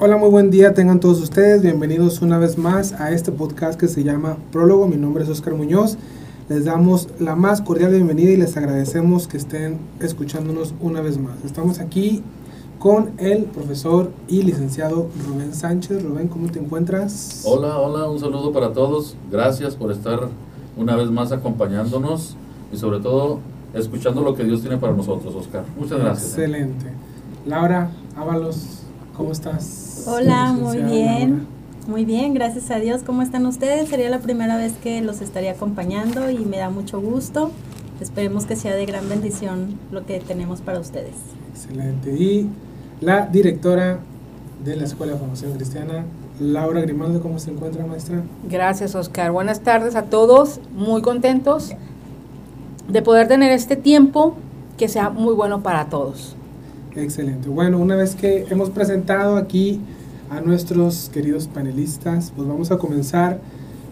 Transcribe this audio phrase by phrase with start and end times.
[0.00, 1.60] Hola, muy buen día, tengan todos ustedes.
[1.60, 4.86] Bienvenidos una vez más a este podcast que se llama Prólogo.
[4.86, 5.98] Mi nombre es Oscar Muñoz.
[6.48, 11.44] Les damos la más cordial bienvenida y les agradecemos que estén escuchándonos una vez más.
[11.44, 12.22] Estamos aquí
[12.78, 16.04] con el profesor y licenciado Rubén Sánchez.
[16.04, 17.42] Rubén, ¿cómo te encuentras?
[17.44, 19.16] Hola, hola, un saludo para todos.
[19.32, 20.28] Gracias por estar
[20.76, 22.36] una vez más acompañándonos
[22.72, 23.40] y sobre todo
[23.74, 25.64] escuchando lo que Dios tiene para nosotros, Oscar.
[25.76, 26.28] Muchas gracias.
[26.28, 26.86] Excelente.
[27.46, 28.77] Laura Ábalos,
[29.18, 30.04] ¿cómo estás?
[30.06, 31.46] Hola, muy bien.
[31.86, 33.02] Muy bien, gracias a Dios.
[33.04, 33.88] ¿Cómo están ustedes?
[33.88, 37.50] Sería la primera vez que los estaría acompañando y me da mucho gusto.
[38.00, 41.14] Esperemos que sea de gran bendición lo que tenemos para ustedes.
[41.50, 42.12] Excelente.
[42.12, 42.48] Y
[43.00, 43.98] la directora
[44.64, 46.04] de la Escuela de Formación Cristiana,
[46.38, 48.22] Laura Grimaldo, ¿cómo se encuentra, maestra?
[48.48, 49.32] Gracias, Oscar.
[49.32, 50.60] Buenas tardes a todos.
[50.76, 51.72] Muy contentos
[52.86, 54.34] de poder tener este tiempo
[54.76, 56.37] que sea muy bueno para todos.
[56.98, 57.48] Excelente.
[57.48, 59.80] Bueno, una vez que hemos presentado aquí
[60.30, 63.40] a nuestros queridos panelistas, pues vamos a comenzar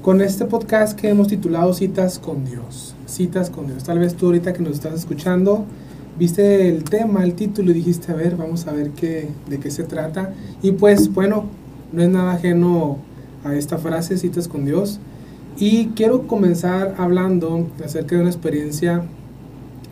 [0.03, 2.97] con este podcast que hemos titulado Citas con Dios.
[3.07, 3.85] Citas con Dios.
[3.85, 5.65] Tal vez tú ahorita que nos estás escuchando,
[6.19, 9.71] viste el tema, el título y dijiste, a ver, vamos a ver qué, de qué
[9.71, 10.35] se trata.
[10.61, 11.45] Y pues bueno,
[11.93, 12.99] no es nada ajeno
[13.45, 14.99] a esta frase, Citas con Dios.
[15.59, 19.05] Y quiero comenzar hablando acerca de una experiencia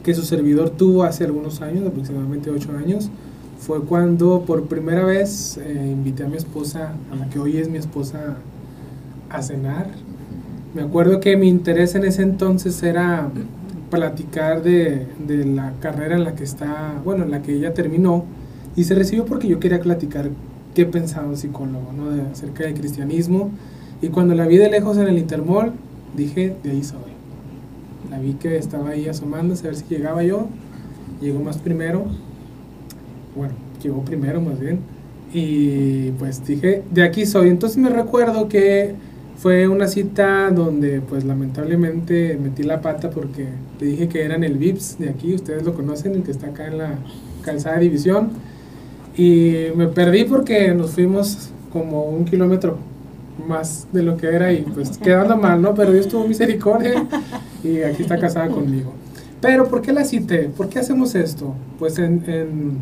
[0.04, 3.10] que su servidor tuvo hace algunos años, aproximadamente ocho años.
[3.58, 7.68] Fue cuando por primera vez eh, invité a mi esposa, a la que hoy es
[7.68, 8.36] mi esposa,
[9.30, 9.88] a cenar.
[10.74, 13.30] Me acuerdo que mi interés en ese entonces era
[13.90, 18.24] platicar de, de, la carrera en la que está, bueno, en la que ella terminó.
[18.76, 20.30] Y se recibió porque yo quería platicar
[20.74, 22.10] qué pensaba un psicólogo, ¿no?
[22.10, 23.50] De, acerca del cristianismo
[24.04, 25.72] y cuando la vi de lejos en el Intermol,
[26.14, 26.98] dije, de ahí soy.
[28.10, 30.48] La vi que estaba ahí asomándose a ver si llegaba yo.
[31.20, 32.04] Llegó más primero.
[33.36, 34.80] Bueno, llegó primero más bien.
[35.32, 37.48] Y pues dije, de aquí soy.
[37.48, 38.94] Entonces me recuerdo que
[39.36, 43.48] fue una cita donde pues lamentablemente metí la pata porque
[43.80, 46.66] le dije que eran el VIPS de aquí, ustedes lo conocen, el que está acá
[46.68, 46.94] en la
[47.42, 48.30] calzada división.
[49.16, 52.78] Y me perdí porque nos fuimos como un kilómetro
[53.48, 55.74] más de lo que era y pues quedando mal, ¿no?
[55.74, 57.06] Pero Dios tuvo misericordia
[57.64, 58.92] y aquí está casada conmigo.
[59.40, 60.48] Pero ¿por qué la cité?
[60.48, 61.54] ¿Por qué hacemos esto?
[61.78, 62.78] Pues en, en,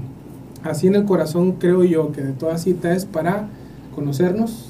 [0.62, 3.48] así en el corazón creo yo que de toda cita es para
[3.94, 4.69] conocernos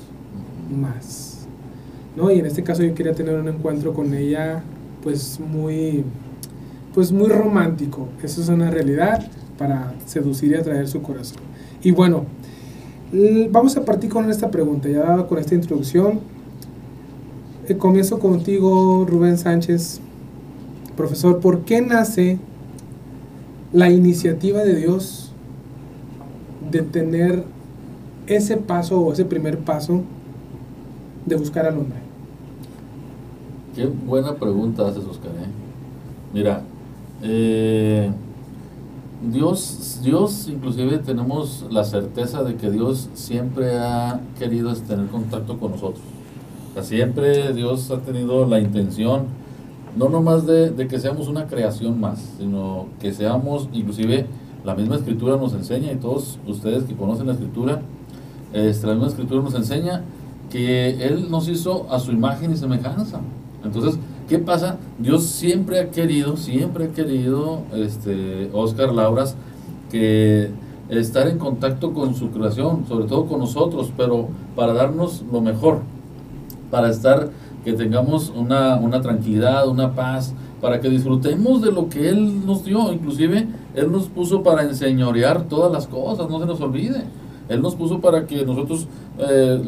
[0.71, 1.47] más,
[2.17, 2.31] ¿no?
[2.31, 4.63] Y en este caso yo quería tener un encuentro con ella
[5.03, 6.05] pues muy,
[6.95, 8.09] pues muy romántico.
[8.23, 9.27] Eso es una realidad
[9.59, 11.41] para seducir y atraer su corazón.
[11.83, 12.25] Y bueno,
[13.51, 16.21] Vamos a partir con esta pregunta, ya con esta introducción.
[17.69, 20.01] Eh, comienzo contigo, Rubén Sánchez.
[20.97, 22.41] Profesor, ¿por qué nace
[23.73, 25.31] la iniciativa de Dios
[26.73, 27.45] de tener
[28.27, 30.03] ese paso o ese primer paso
[31.25, 31.99] de buscar al hombre?
[33.77, 35.31] Qué buena pregunta haces, Oscar.
[35.31, 35.47] ¿eh?
[36.35, 36.65] Mira,
[37.23, 38.11] eh,
[39.31, 45.71] Dios, Dios inclusive tenemos la certeza de que Dios siempre ha querido tener contacto con
[45.71, 46.03] nosotros.
[46.81, 49.27] Siempre Dios ha tenido la intención,
[49.97, 54.27] no nomás de, que seamos una creación más, sino que seamos, inclusive
[54.65, 57.83] la misma escritura nos enseña, y todos ustedes que conocen la escritura,
[58.53, 60.03] este, la misma escritura nos enseña
[60.51, 63.21] que Él nos hizo a su imagen y semejanza.
[63.65, 63.99] Entonces,
[64.33, 64.79] ¿Qué pasa?
[64.99, 69.37] Dios siempre ha querido, siempre ha querido, este, Oscar Lauras,
[69.91, 70.49] que
[70.89, 75.81] estar en contacto con su creación, sobre todo con nosotros, pero para darnos lo mejor,
[76.73, 77.29] para estar,
[77.65, 82.65] que tengamos una, una tranquilidad, una paz, para que disfrutemos de lo que Él nos
[82.65, 87.05] dio, inclusive Él nos puso para enseñorear todas las cosas, no se nos olvide.
[87.49, 88.87] Él nos puso para que nosotros
[89.19, 89.63] eh,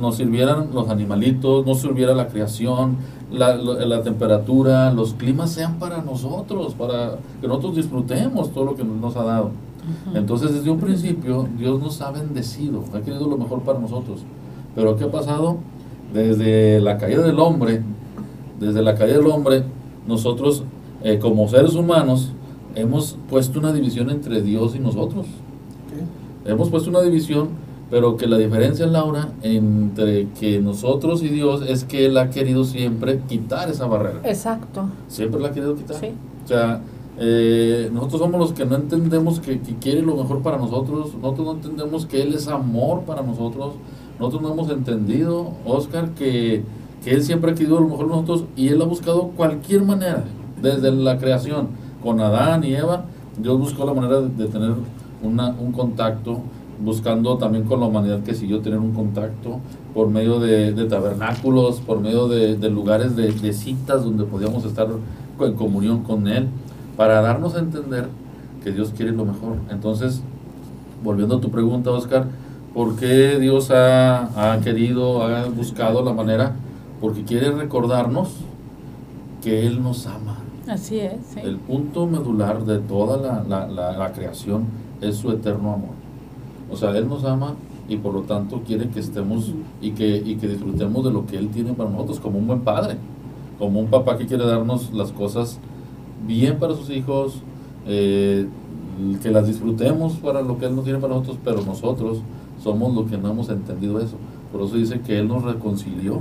[0.00, 2.98] nos sirvieran los animalitos, nos sirviera la creación,
[3.32, 8.84] la, la, temperatura, los climas sean para nosotros, para que nosotros disfrutemos todo lo que
[8.84, 9.50] nos ha dado.
[10.14, 14.20] Entonces, desde un principio, Dios nos ha bendecido, ha querido lo mejor para nosotros.
[14.76, 15.58] Pero ¿qué ha pasado?
[16.12, 17.82] Desde la caída del hombre,
[18.60, 19.64] desde la caída del hombre,
[20.06, 20.64] nosotros
[21.02, 22.32] eh, como seres humanos
[22.74, 25.26] hemos puesto una división entre Dios y nosotros.
[26.44, 27.48] Hemos puesto una división,
[27.90, 32.64] pero que la diferencia, Laura, entre que nosotros y Dios es que Él ha querido
[32.64, 34.20] siempre quitar esa barrera.
[34.24, 34.88] Exacto.
[35.08, 35.96] Siempre la ha querido quitar.
[35.98, 36.08] Sí.
[36.44, 36.82] O sea,
[37.18, 41.52] eh, nosotros somos los que no entendemos que, quiere lo mejor para nosotros, nosotros no
[41.52, 43.74] entendemos que Él es amor para nosotros,
[44.18, 46.62] nosotros no hemos entendido, Oscar, que,
[47.02, 50.24] que Él siempre ha querido lo mejor nosotros y Él ha buscado cualquier manera,
[50.60, 51.68] desde la creación,
[52.02, 53.06] con Adán y Eva,
[53.38, 54.72] Dios buscó la manera de tener
[55.22, 56.40] una, un contacto
[56.82, 59.60] buscando también con la humanidad que siguió tener un contacto
[59.94, 64.88] por medio de, de tabernáculos, por medio de, de lugares de citas donde podíamos estar
[65.40, 66.48] en comunión con Él,
[66.96, 68.08] para darnos a entender
[68.62, 69.56] que Dios quiere lo mejor.
[69.70, 70.22] Entonces,
[71.02, 72.26] volviendo a tu pregunta, Oscar,
[72.74, 76.56] ¿por qué Dios ha, ha querido, ha buscado la manera?
[77.00, 78.30] Porque quiere recordarnos
[79.42, 80.38] que Él nos ama.
[80.68, 81.14] Así es.
[81.34, 81.40] sí.
[81.42, 84.64] El punto medular de toda la, la- la- la creación
[85.00, 85.90] es su eterno amor.
[86.70, 87.54] O sea, Él nos ama
[87.88, 91.36] y por lo tanto quiere que estemos y que, y que disfrutemos de lo que
[91.36, 92.96] Él tiene para nosotros como un buen padre,
[93.58, 95.58] como un papá que quiere darnos las cosas
[96.26, 97.34] bien para sus hijos,
[97.86, 98.46] eh,
[99.22, 102.20] que las disfrutemos para lo que Él nos tiene para nosotros, pero nosotros
[102.62, 104.16] somos los que no hemos entendido eso.
[104.52, 106.20] Por eso dice que Él nos reconcilió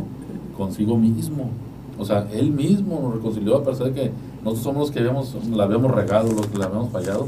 [0.58, 1.50] consigo mismo.
[1.98, 4.12] O sea, Él mismo nos reconcilió a pesar de que
[4.44, 7.28] nosotros somos los que habíamos, la habíamos regado, los que la habíamos fallado.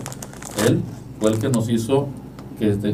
[0.68, 0.82] Él
[1.20, 2.08] fue el que nos hizo
[2.58, 2.94] que este,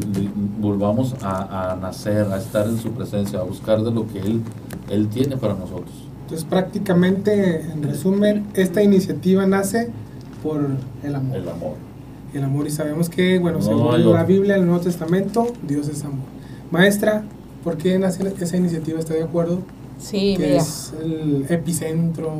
[0.60, 4.42] volvamos a, a nacer, a estar en su presencia, a buscar de lo que Él,
[4.90, 5.90] Él tiene para nosotros.
[6.22, 9.90] Entonces prácticamente, en resumen, esta iniciativa nace
[10.42, 10.66] por
[11.02, 11.36] el amor.
[11.36, 11.91] El amor.
[12.34, 14.24] El amor y sabemos que, bueno, No según la.
[14.24, 16.26] Biblia, el Nuevo Testamento, Dios es amor.
[16.70, 17.24] Maestra,
[17.62, 18.98] ¿por qué nace esa iniciativa?
[18.98, 19.58] ¿Está de acuerdo?
[19.98, 20.62] Sí, que mira.
[20.62, 22.32] es el epicentro.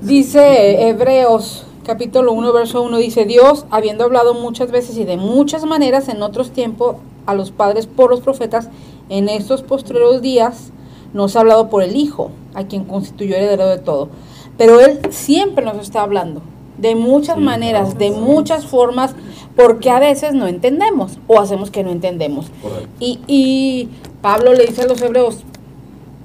[0.00, 5.64] Dice Hebreos capítulo 1, verso 1, dice, Dios, habiendo hablado muchas veces y de muchas
[5.64, 8.68] maneras en otros tiempos a los padres por los profetas,
[9.08, 10.70] en estos postreros días
[11.14, 14.10] nos ha hablado por el Hijo, a quien constituyó heredero de todo.
[14.58, 16.42] Pero Él siempre nos está hablando,
[16.78, 17.98] de muchas Sí, maneras, claro.
[18.14, 19.14] de muchas formas,
[19.56, 22.46] porque a veces no entendemos o hacemos que no entendemos.
[23.00, 23.88] Y, y
[24.22, 25.44] Pablo le dice a los hebreos,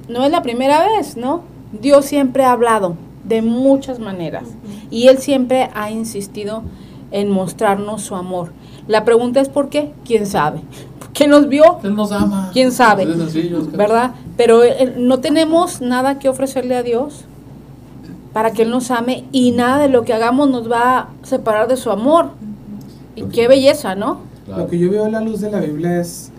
[0.07, 1.41] no es la primera vez, ¿no?
[1.81, 4.43] Dios siempre ha hablado de muchas maneras
[4.91, 6.61] y Él siempre ha insistido
[7.11, 8.51] en mostrarnos su amor.
[8.87, 9.91] La pregunta es ¿por qué?
[10.05, 10.59] ¿Quién sabe?
[11.13, 11.79] ¿Quién nos vio?
[11.83, 12.49] Él nos ama.
[12.53, 13.05] ¿Quién sabe?
[13.05, 14.11] ¿Verdad?
[14.35, 17.25] Pero eh, no tenemos nada que ofrecerle a Dios
[18.33, 21.67] para que Él nos ame y nada de lo que hagamos nos va a separar
[21.67, 22.29] de su amor.
[23.15, 24.19] Y qué belleza, ¿no?
[24.45, 24.63] Claro.
[24.63, 26.31] Lo que yo veo a la luz de la Biblia es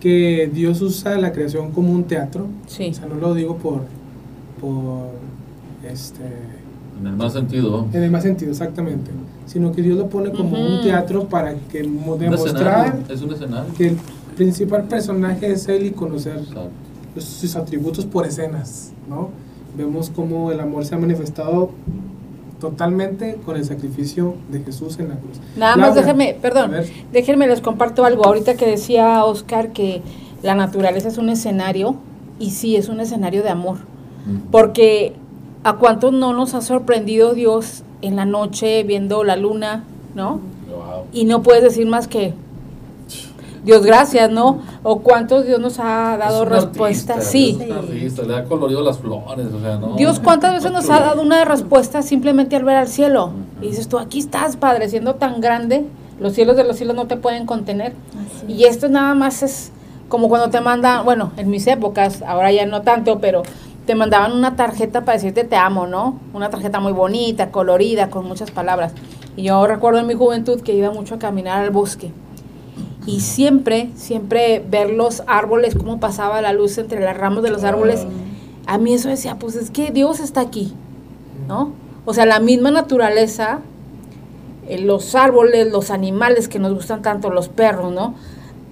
[0.00, 2.46] que Dios usa la creación como un teatro.
[2.66, 2.90] Sí.
[2.90, 3.80] O sea, no lo digo por,
[4.60, 5.08] por
[5.90, 6.22] este,
[7.00, 7.86] En el más sentido.
[7.92, 9.10] en el más sentido, exactamente.
[9.46, 13.74] Sino que Dios lo pone como un teatro para que demostrar escenario, Es un escenario.
[13.74, 13.96] que el
[14.36, 16.68] principal personaje es él y conocer Exacto.
[17.18, 19.30] sus atributos por escenas, ¿no?
[19.76, 21.70] Vemos cómo el amor se ha manifestado
[22.60, 25.38] totalmente con el sacrificio de Jesús en la cruz.
[25.56, 26.72] Nada más déjenme, perdón,
[27.12, 28.24] déjenme les comparto algo.
[28.24, 30.02] Ahorita que decía Oscar que
[30.42, 31.96] la naturaleza es un escenario,
[32.38, 33.78] y sí, es un escenario de amor.
[34.26, 34.50] Mm.
[34.50, 35.14] Porque
[35.64, 39.84] a cuántos no nos ha sorprendido Dios en la noche viendo la luna,
[40.14, 40.40] ¿no?
[40.70, 41.04] Wow.
[41.12, 42.34] Y no puedes decir más que
[43.64, 44.60] Dios gracias, ¿no?
[44.82, 47.16] O cuántos Dios nos ha dado respuestas.
[47.18, 47.58] artista, Sí.
[47.60, 49.94] es un artista, le ha colorido las flores, o sea, no.
[49.96, 53.32] Dios cuántas veces nos ha dado una respuesta simplemente al ver al cielo.
[53.60, 55.84] Y dices tú, aquí estás, Padre, siendo tan grande,
[56.20, 57.92] los cielos de los cielos no te pueden contener.
[58.44, 59.72] Así Y esto nada más es
[60.08, 63.42] como cuando te mandan, bueno, en mis épocas, ahora ya no tanto, pero
[63.86, 66.18] te mandaban una tarjeta para decirte te amo, ¿no?
[66.34, 68.92] Una tarjeta muy bonita, colorida, con muchas palabras.
[69.36, 72.12] Y yo recuerdo en mi juventud que iba mucho a caminar al bosque.
[73.08, 77.64] Y siempre, siempre ver los árboles, cómo pasaba la luz entre las ramas de los
[77.64, 78.06] árboles,
[78.66, 80.74] a mí eso decía, pues es que Dios está aquí,
[81.48, 81.72] ¿no?
[82.04, 83.60] O sea, la misma naturaleza,
[84.68, 88.14] eh, los árboles, los animales que nos gustan tanto, los perros, ¿no?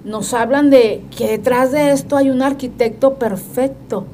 [0.05, 4.05] Nos hablan de que detrás de esto hay un arquitecto perfecto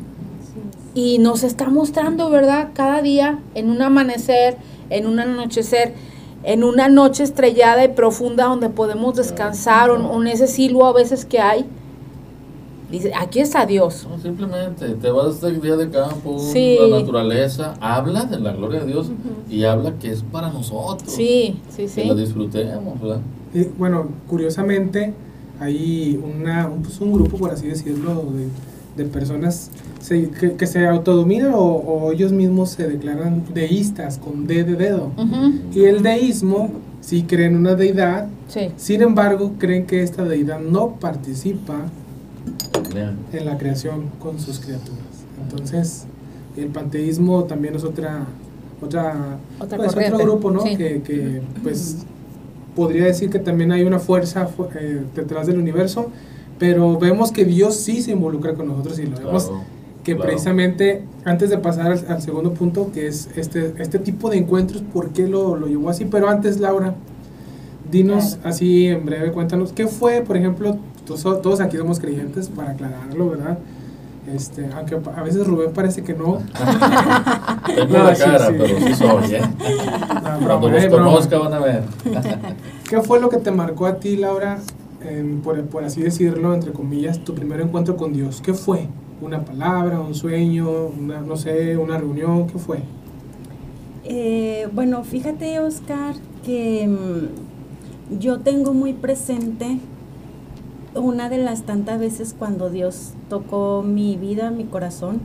[0.95, 2.69] y nos está mostrando, ¿verdad?
[2.73, 4.55] Cada día en un amanecer,
[4.89, 5.93] en un anochecer,
[6.43, 10.93] en una noche estrellada y profunda donde podemos descansar, o o en ese silbo a
[10.93, 11.65] veces que hay.
[12.91, 14.05] Dice, aquí está Dios.
[14.07, 16.77] No, simplemente te vas de día de campo, Sí.
[16.79, 19.07] la naturaleza, habla de la gloria de Dios
[19.49, 21.11] y habla que es para nosotros.
[21.11, 22.03] Sí, sí, Que sí.
[22.03, 23.19] la disfrutemos, ¿verdad?
[23.55, 25.11] Eh, bueno, curiosamente,
[25.59, 28.25] hay una, un, pues, un grupo, por así decirlo,
[28.95, 29.71] de, de personas
[30.03, 34.75] se- que, que se autodominan o, o ellos mismos se declaran deístas con D de
[34.75, 35.11] dedo.
[35.73, 36.69] Y el deísmo
[37.01, 38.69] sí creen una deidad, Sí.
[38.77, 41.75] sin embargo creen que esta deidad no participa
[43.31, 44.99] en la creación con sus criaturas.
[45.41, 46.05] Entonces,
[46.57, 48.25] el panteísmo también es otra
[48.81, 50.61] otra, Otra pues, otro grupo, ¿no?
[50.61, 50.75] sí.
[50.75, 52.05] Que, que, pues
[52.75, 56.07] podría decir que también hay una fuerza fu- eh, detrás del universo,
[56.59, 59.61] pero vemos que Dios sí se involucra con nosotros y lo vemos Claro,
[60.03, 60.29] que claro.
[60.29, 64.81] precisamente antes de pasar al, al segundo punto, que es este, este tipo de encuentros,
[64.81, 66.05] ¿por qué lo, lo llevó así?
[66.05, 66.95] Pero antes, Laura,
[67.89, 68.49] Dinos Claro.
[68.49, 73.29] así en breve, cuéntanos, ¿qué fue, por ejemplo, todos, todos aquí somos creyentes, para aclararlo,
[73.29, 73.59] ¿verdad?
[74.33, 76.37] Este, aunque a veces Rubén parece que no.
[77.75, 78.53] Tengo No, la sí, cara, sí.
[78.57, 79.41] pero sí soy, ¿eh?
[80.39, 81.83] No, Cuando los eh, conozca van a ver.
[82.89, 84.59] ¿Qué fue lo que te marcó a ti, Laura,
[85.01, 88.41] en- por, por así decirlo, entre comillas, tu primer encuentro con Dios?
[88.41, 88.87] ¿Qué fue?
[89.23, 92.47] ¿Una palabra, un sueño, una, no sé, una reunión?
[92.47, 92.79] ¿Qué fue?
[94.03, 99.77] Eh, bueno, fíjate, Oscar, que mm, yo tengo muy presente
[100.93, 105.21] una de las tantas veces cuando Dios tocó mi vida, mi corazón.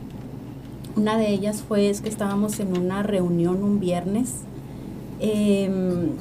[0.95, 4.35] Una de ellas fue es que estábamos en una reunión un viernes
[5.19, 6.11] em,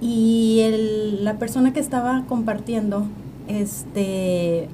[0.00, 3.04] y el- la persona que estaba compartiendo
[3.48, 4.68] este,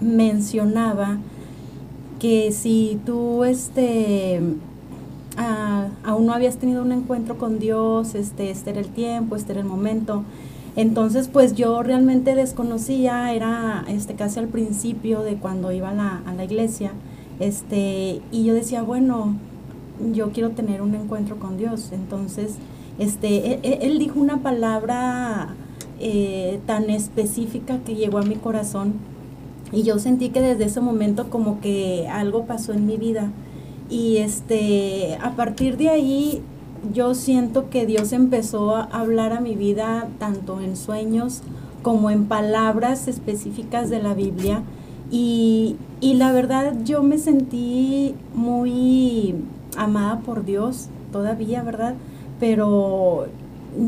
[0.00, 1.18] mencionaba
[2.22, 4.40] que si tú este,
[5.36, 9.50] ah, aún no habías tenido un encuentro con Dios, este, este era el tiempo, este
[9.50, 10.22] era el momento.
[10.76, 16.22] Entonces, pues yo realmente desconocía, era este, casi al principio de cuando iba a la,
[16.24, 16.92] a la iglesia,
[17.40, 19.34] este, y yo decía, bueno,
[20.12, 21.90] yo quiero tener un encuentro con Dios.
[21.90, 22.54] Entonces,
[23.00, 25.56] este, él, él dijo una palabra
[25.98, 28.92] eh, tan específica que llegó a mi corazón
[29.72, 33.30] y yo sentí que desde ese momento como que algo pasó en mi vida.
[33.88, 36.42] Y este, a partir de ahí
[36.92, 41.42] yo siento que Dios empezó a hablar a mi vida tanto en sueños
[41.82, 44.62] como en palabras específicas de la Biblia.
[45.10, 49.34] Y, y la verdad yo me sentí muy
[49.76, 51.94] amada por Dios todavía, ¿verdad?
[52.38, 53.26] Pero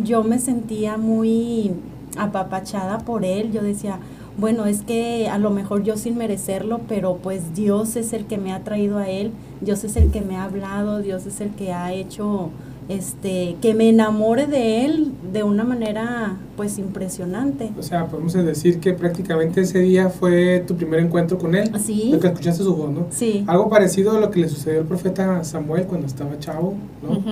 [0.03, 1.73] yo me sentía muy
[2.17, 3.53] apapachada por Él.
[3.53, 3.99] Yo decía,
[4.37, 8.39] bueno, es que a lo mejor yo sin merecerlo, pero pues Dios es el que
[8.39, 11.51] me ha traído a Él, Dios es el que me ha hablado, Dios es el
[11.51, 12.51] que ha hecho
[12.89, 17.71] este que me enamore de Él de una manera pues impresionante.
[17.79, 21.71] O sea, podemos decir que prácticamente ese día fue tu primer encuentro con él.
[21.81, 22.11] Sí.
[22.13, 23.07] Lo que escuchaste su voz, ¿no?
[23.11, 27.23] Sí, Algo parecido a lo que le sucedió al profeta Samuel cuando estaba chavo, ¿no?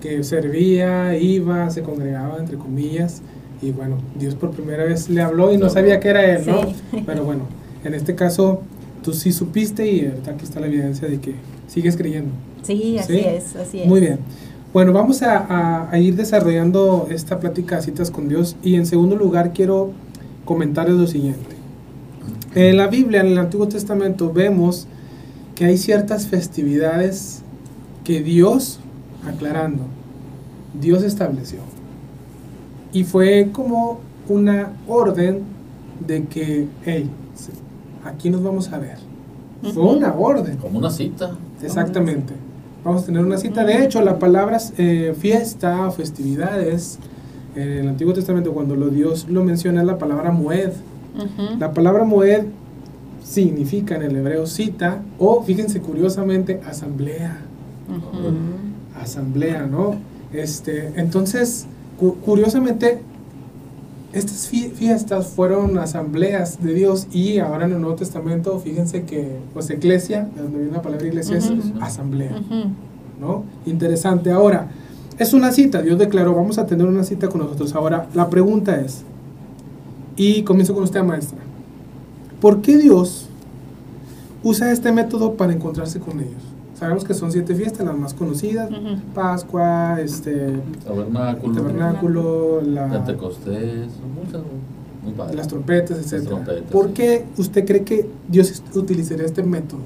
[0.00, 3.22] Que servía, iba, se congregaba, entre comillas.
[3.62, 6.62] Y bueno, Dios por primera vez le habló y no sabía que era él, ¿no?
[6.62, 7.02] Sí.
[7.06, 7.42] Pero bueno,
[7.84, 8.62] en este caso
[9.02, 11.34] tú sí supiste y ahorita aquí está la evidencia de que
[11.68, 12.30] sigues creyendo.
[12.62, 13.20] sí, así ¿Sí?
[13.20, 13.86] es, así es.
[13.86, 14.18] Muy bien.
[14.72, 18.86] Bueno, vamos a, a- a ir desarrollando esta plática de citas con Dios y en
[18.86, 19.90] segundo lugar quiero
[20.44, 21.56] comentarles lo siguiente.
[22.54, 24.86] En la Biblia, en el Antiguo Testamento, vemos
[25.54, 27.42] que hay ciertas festividades
[28.04, 28.80] que Dios,
[29.26, 29.84] aclarando,
[30.80, 31.58] Dios estableció.
[32.92, 35.42] Y fue como una orden
[36.06, 37.10] de que, hey,
[38.04, 38.98] aquí nos vamos a ver.
[39.72, 40.56] Fue una orden.
[40.56, 41.36] Como una cita.
[41.62, 42.34] Exactamente.
[42.84, 43.64] Vamos a tener una cita.
[43.64, 46.98] De hecho, la palabra eh, fiesta o festividades,
[47.54, 50.72] en el Antiguo Testamento, cuando lo Dios lo menciona, es la palabra moed.
[51.58, 52.46] La palabra moed
[53.22, 57.38] significa en el hebreo cita o, fíjense curiosamente, asamblea.
[59.00, 59.96] Asamblea, ¿no?
[60.32, 61.66] Este, entonces,
[62.02, 63.00] cu- curiosamente,
[64.12, 69.38] estas fie- fiestas fueron asambleas de Dios y ahora en el Nuevo Testamento, fíjense que,
[69.54, 72.32] pues, iglesia, de donde viene la palabra iglesia, es asamblea.
[73.20, 73.44] ¿no?
[73.66, 74.32] Interesante.
[74.32, 74.68] Ahora,
[75.16, 77.72] es una cita, Dios declaró, vamos a tener una cita con nosotros.
[77.76, 79.02] Ahora, la pregunta es,
[80.16, 81.38] y comienzo con usted, maestra,
[82.40, 83.28] ¿por qué Dios
[84.42, 86.42] usa este método para encontrarse con ellos?
[86.82, 88.68] Sabemos que son siete fiestas, las más conocidas.
[89.14, 91.54] Pascua, este, Tabernáculo.
[91.54, 93.86] tabernáculo, la, Pentecostés.
[94.16, 94.42] Muchas.
[95.04, 95.36] Muy padre.
[95.36, 96.26] las trompetas, etc.
[96.26, 96.92] trompetas, ¿Por sí.
[96.94, 99.78] qué usted cree que Dios utilizaría este método?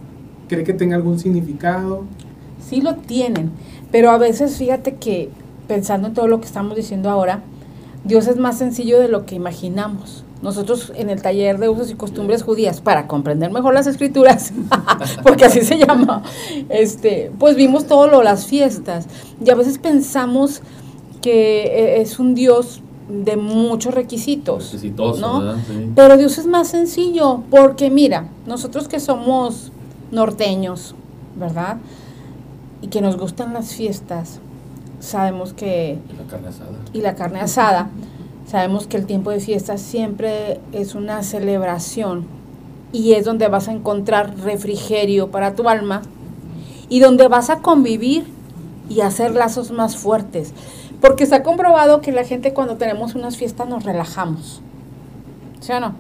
[0.48, 2.04] ¿Cree que tenga algún significado?
[2.66, 3.50] Sí lo tienen,
[3.92, 5.28] pero a veces fíjate que
[5.68, 7.42] pensando en todo lo que estamos diciendo ahora,
[8.04, 10.24] Dios es más sencillo de lo que imaginamos.
[10.42, 14.52] Nosotros en el taller de usos y costumbres judías, para comprender mejor las escrituras,
[15.22, 16.22] porque así se llama,
[16.68, 19.06] este, pues vimos todo lo las fiestas
[19.44, 20.60] y a veces pensamos
[21.22, 24.74] que eh, es un Dios de muchos requisitos.
[24.74, 25.56] Exitoso, ¿no?
[25.94, 29.72] Pero Dios es más sencillo, porque mira, nosotros que somos
[30.10, 30.94] norteños,
[31.36, 31.78] ¿verdad?
[32.82, 34.40] Y que nos gustan las fiestas,
[35.00, 36.70] sabemos que, Y la carne asada.
[36.92, 37.88] y la carne asada,
[38.46, 42.24] sabemos que el tiempo de fiesta siempre es una celebración
[42.92, 46.02] y es donde vas a encontrar refrigerio para tu alma
[46.88, 48.24] y donde vas a convivir
[48.88, 50.52] y hacer lazos más fuertes.
[51.00, 54.62] Porque está comprobado que la gente cuando tenemos unas fiestas nos relajamos.
[55.60, 55.94] ¿Sí o no?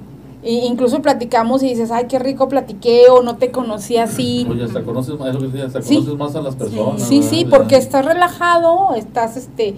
[0.44, 4.46] I- incluso platicamos y dices, ay, qué rico platiqué o no te conocí así.
[4.48, 5.96] Oye, hasta conoces más, hasta Sí.
[5.96, 7.02] conoces más a las personas.
[7.02, 9.74] Sí, sí, porque estás relajado, estás este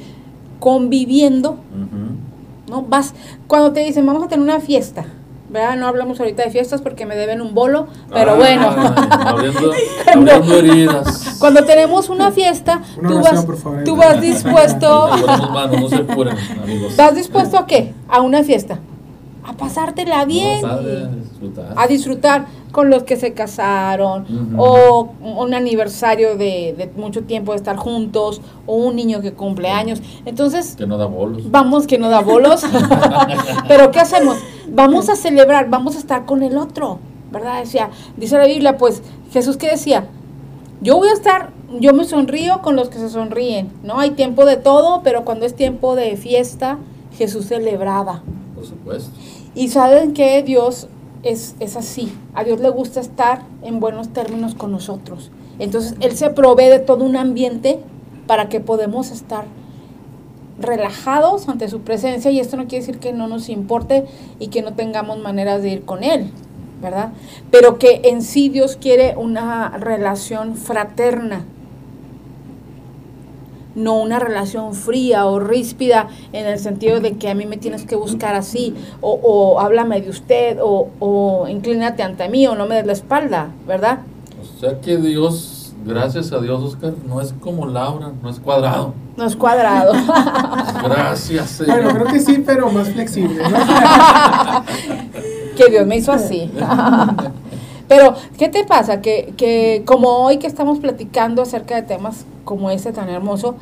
[0.60, 2.27] conviviendo Ujú.
[2.68, 2.82] ¿No?
[2.82, 3.14] Vas,
[3.46, 5.04] cuando te dicen, vamos a tener una fiesta,
[5.50, 5.76] ¿verdad?
[5.76, 8.68] No hablamos ahorita de fiestas porque me deben un bolo, pero Ah, bueno.
[9.10, 9.70] Abriendo,
[10.04, 11.36] Cuando- abriendo heridas.
[11.38, 13.84] Cuando tenemos una fiesta, Una tú oración, vas, por favor.
[13.84, 16.96] tú vas dispuesto, Nos ponemos manos, no se apuren, amigos.
[16.96, 17.94] vas dispuesto a qué?
[18.08, 18.78] A una fiesta,
[19.44, 21.74] a pasártela bien, No sabe disfrutar.
[21.76, 22.46] a disfrutar
[22.78, 24.24] con los que se casaron,
[24.56, 29.68] o un aniversario de, de mucho tiempo de estar juntos, o un niño que cumple
[29.68, 30.00] años.
[30.26, 31.50] Entonces, Que no da bolos.
[31.50, 32.62] vamos que no da bolos,
[33.66, 34.36] pero ¿qué hacemos?
[34.68, 37.00] Vamos a celebrar, vamos a estar con el otro,
[37.32, 37.58] ¿verdad?
[37.58, 40.06] Decía, dice la Biblia, pues Jesús que decía,
[40.80, 43.98] yo voy a estar, yo me sonrío con los que se sonríen, ¿no?
[43.98, 46.78] Hay tiempo de todo, pero cuando es tiempo de fiesta,
[47.16, 48.22] Jesús celebraba.
[48.54, 49.10] Por supuesto.
[49.56, 50.86] Y saben que Dios
[51.22, 52.12] es, es así.
[52.34, 55.30] A Dios le gusta estar en buenos términos con nosotros.
[55.58, 57.80] Entonces Él se provee de todo un ambiente
[58.26, 59.44] para que podamos estar
[60.60, 64.04] relajados ante su presencia y esto no quiere decir que no nos importe
[64.38, 66.30] y que no tengamos maneras de ir con Él,
[66.82, 67.12] ¿verdad?
[67.50, 71.44] Pero que en sí Dios quiere una relación fraterna,
[73.78, 77.84] no una relación fría o ríspida en el sentido de que a mí me tienes
[77.86, 82.66] que buscar así, o, o háblame de usted, o, o inclínate ante mí, o no
[82.66, 84.00] me des la espalda, ¿verdad?
[84.42, 88.92] O sea que Dios, gracias a Dios, Oscar, no es como Laura, no es cuadrado.
[89.16, 89.92] No es cuadrado.
[90.84, 91.94] Gracias, Bueno, Señor.
[91.94, 93.56] creo que sí, pero más flexible, ¿no?
[95.56, 96.48] que Dios me hizo así.
[97.88, 99.00] Pero, ¿qué te pasa?
[99.00, 103.56] Que, que como hoy que estamos platicando acerca de temas como este tan hermoso,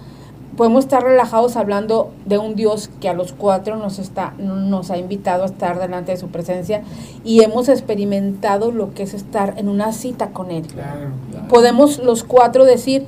[0.56, 4.96] podemos estar relajados hablando de un Dios que a los cuatro nos, está, nos ha
[4.96, 6.82] invitado a estar delante de su presencia
[7.24, 10.66] y hemos experimentado lo que es estar en una cita con Él.
[10.66, 11.10] Claro.
[11.48, 13.06] Podemos los cuatro decir,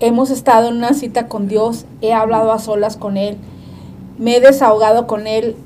[0.00, 3.36] hemos estado en una cita con Dios, he hablado a solas con Él,
[4.18, 5.56] me he desahogado con Él,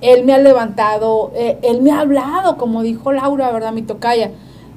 [0.00, 3.72] Él me ha levantado, eh, Él me ha hablado, como dijo Laura, ¿verdad?
[3.72, 4.30] Mi tocaya.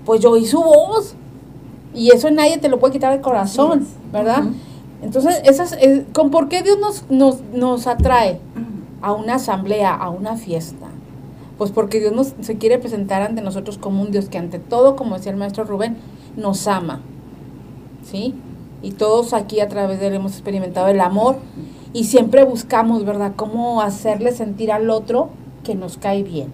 [0.05, 1.15] Pues yo oí su voz.
[1.93, 4.43] Y eso nadie te lo puede quitar del corazón, ¿verdad?
[5.03, 8.39] Entonces, esas, es, ¿con por qué Dios nos, nos, nos atrae
[9.01, 10.87] a una asamblea, a una fiesta?
[11.57, 14.95] Pues porque Dios nos, se quiere presentar ante nosotros como un Dios que ante todo,
[14.95, 15.97] como decía el maestro Rubén,
[16.35, 17.01] nos ama.
[18.03, 18.33] ¿Sí?
[18.81, 21.37] Y todos aquí a través de él hemos experimentado el amor
[21.93, 25.29] y siempre buscamos, ¿verdad?, cómo hacerle sentir al otro
[25.63, 26.47] que nos cae bien.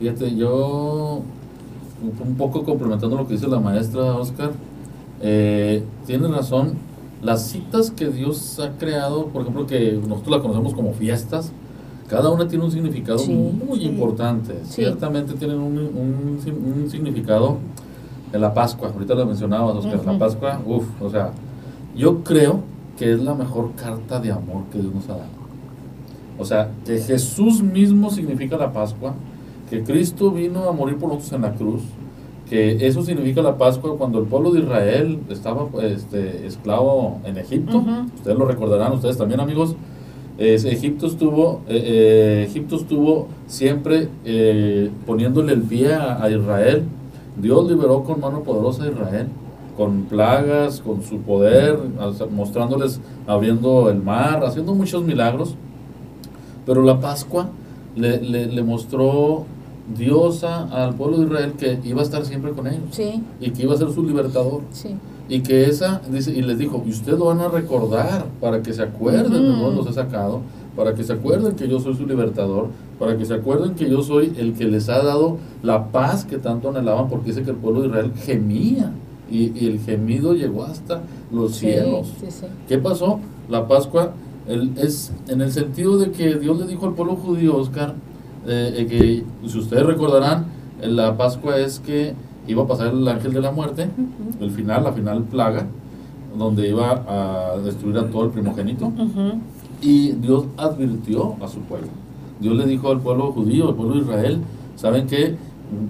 [0.00, 1.20] Fíjate, yo
[2.24, 4.52] un poco complementando lo que dice la maestra Oscar,
[5.20, 6.74] eh, tiene razón.
[7.20, 11.50] Las citas que Dios ha creado, por ejemplo, que nosotros la conocemos como fiestas,
[12.08, 13.86] cada una tiene un significado Sí, muy sí.
[13.86, 14.54] importante.
[14.64, 14.74] Sí.
[14.82, 16.38] Ciertamente tienen un, un,
[16.76, 17.56] un significado
[18.32, 18.90] en la Pascua.
[18.94, 20.06] Ahorita lo mencionabas, Oscar.
[20.06, 20.16] La.
[20.18, 21.32] Pascua, uff, o sea,
[21.96, 22.60] yo creo
[22.98, 25.38] que es la mejor carta de amor que Dios nos ha dado.
[26.38, 29.14] O sea, que Jesús mismo significa la Pascua,
[29.70, 31.82] que Cristo vino a morir por nosotros en la cruz,
[32.48, 37.78] que eso significa la Pascua cuando el pueblo de Israel estaba este, esclavo en Egipto.
[37.78, 37.90] Ujú.
[38.16, 39.74] Ustedes lo recordarán, ustedes también amigos.
[40.38, 46.84] Es- Egipto estuvo, eh, eh, Egipto estuvo siempre eh, poniéndole el pie a, a Israel.
[47.40, 49.26] Dios liberó con mano poderosa a Israel,
[49.78, 51.78] con plagas, con su poder,
[52.34, 55.54] mostrándoles, abriendo el mar, haciendo muchos milagros.
[56.66, 57.48] Pero la Pascua
[57.96, 59.44] le, le- le mostró
[59.96, 63.50] Dios a- al pueblo de Israel que iba a estar siempre con ellos Sí, y
[63.50, 64.60] que iba a ser su libertador.
[64.72, 64.96] sí.
[65.30, 68.72] Y que esa, dice, y les dijo, y ustedes lo van a recordar para que
[68.72, 70.40] se acuerden de dónde los he sacado,
[70.74, 74.02] para que se acuerden que yo soy su libertador, para que se acuerden que yo
[74.02, 77.56] soy el que les ha dado la paz que tanto anhelaban, porque dice que el
[77.58, 78.90] pueblo de Israel gemía,
[79.30, 82.12] y, y el gemido llegó hasta los Sí, cielos.
[82.20, 82.46] sí, sí.
[82.68, 83.20] ¿Qué pasó?
[83.48, 84.12] La Pascua
[84.46, 87.94] el- es en el sentido de que Dios le dijo al pueblo judío, Oscar,
[88.46, 90.46] eh, eh, que si ustedes recordarán,
[90.80, 92.14] eh, la Pascua es que
[92.46, 93.88] iba a pasar el ángel de la muerte,
[94.40, 95.66] el final, la final plaga,
[96.38, 98.86] donde iba a destruir a todo el primogénito.
[98.86, 99.38] Ujú.
[99.82, 101.88] Y Dios advirtió a su pueblo.
[102.40, 104.38] Dios le dijo al pueblo judío, al pueblo de Israel,
[104.76, 105.34] ¿saben qué?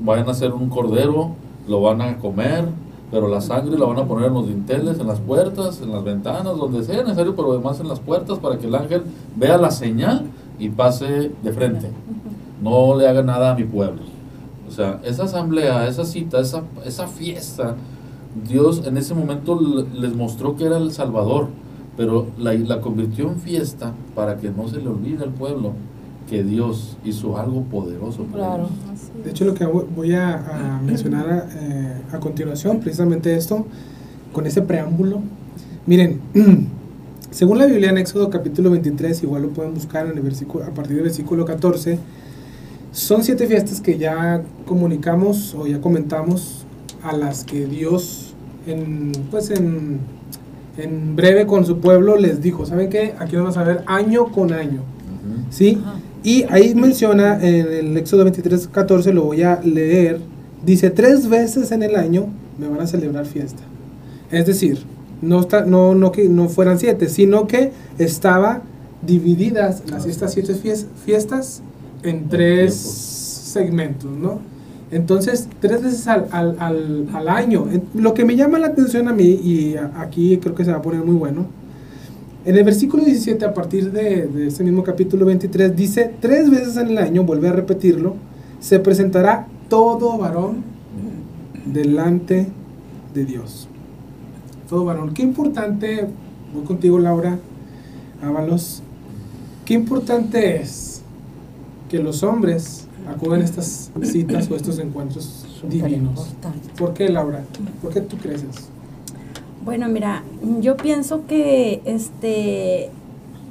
[0.05, 1.33] Vayan a hacer un cordero,
[1.69, 2.65] lo van a comer,
[3.11, 6.05] pero la sangre la van a poner en los dinteles, en las puertas, en las
[6.05, 9.03] ventanas, donde sea necesario, pero además en las puertas para que el ángel
[9.37, 10.27] vea la señal
[10.59, 11.91] y pase de frente.
[12.63, 14.03] No le haga nada a mi pueblo.
[14.69, 17.77] O sea, esa asamblea, esa cita, esa, esa fiesta,
[18.47, 19.59] Dios en ese momento
[19.95, 21.49] les mostró que era el Salvador,
[21.97, 25.73] pero la, la convirtió en fiesta para que no se le olvide al pueblo
[26.29, 28.69] que Dios hizo algo poderoso por Claro.
[29.25, 33.67] De hecho, lo que voy- a, a mencionar eh, a continuación, precisamente esto,
[34.33, 35.21] con ese preámbulo.
[35.87, 36.21] Miren,
[37.31, 40.71] Según la Biblia en Éxodo capítulo 23, igual lo pueden buscar en el versículo, a
[40.71, 41.99] partir del versículo 14,
[42.91, 46.65] son siete fiestas que ya comunicamos o ya comentamos
[47.03, 48.33] a las que Dios
[48.67, 49.99] en, pues en,
[50.79, 53.15] en breve con su pueblo les dijo, ¿saben qué?
[53.19, 54.81] Aquí vamos a ver año con año.
[55.51, 55.79] ¿sí?
[55.83, 55.97] Ajá.
[56.23, 60.21] Y ahí menciona en el Éxodo 23, 14, lo voy a leer,
[60.65, 62.27] dice, tres veces en el año
[62.59, 63.63] me van a celebrar fiesta.
[64.31, 64.79] Es decir,
[65.23, 68.63] no, está, no, no que no fueran siete, sino que estaba
[69.07, 71.63] divididas las estas siete fies- fiestas
[72.03, 74.41] en tres segmentos, ¿no?
[74.91, 77.67] Entonces, tres veces al, al, al, al año.
[77.95, 80.83] Lo que me llama la atención a mí, y aquí creo que se va a
[80.83, 81.47] poner muy bueno,
[82.49, 86.79] en el versículo 17, a partir de, de este mismo capítulo 23, dice, tres veces
[86.79, 88.15] en el año, vuelve a repetirlo,
[88.59, 90.65] se presentará todo varón
[91.67, 92.49] delante
[93.13, 93.69] de Dios.
[94.67, 95.13] Todo varón.
[95.13, 96.09] Qué importante,
[96.55, 97.39] voy contigo Laura,
[98.23, 98.83] Ábalos,
[99.67, 101.03] qué importante es
[101.91, 106.35] que los hombres acudan a estas citas o estos encuentros divinos.
[106.79, 107.45] ¿Por qué Laura?
[107.83, 108.78] ¿Por qué tú crees eso?
[109.69, 110.23] Bueno, mira,
[110.63, 112.89] yo pienso que este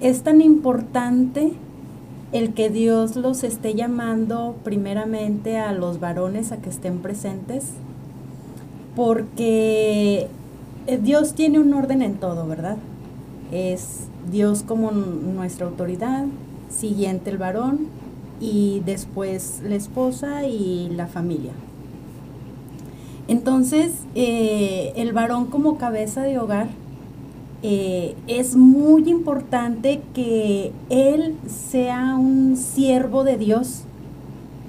[0.02, 1.54] es tan importante
[2.32, 7.66] el que Dios los esté llamando primeramente a los varones a que estén presentes,
[8.96, 10.26] porque
[10.88, 12.78] eh, Dios tiene un orden en todo, ¿verdad?
[13.52, 16.26] Es Dios como nuestra autoridad,
[16.72, 17.90] siguiente el varón
[18.40, 21.54] y después la esposa y la familia.
[23.28, 26.68] Entonces, eh, el varón como cabeza de hogar,
[27.64, 33.82] eh, es muy importante que él sea un siervo de Dios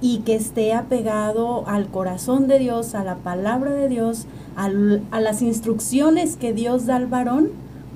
[0.01, 5.43] y que esté apegado al corazón de Dios, a la palabra de Dios, a las
[5.43, 7.51] instrucciones que Dios da al varón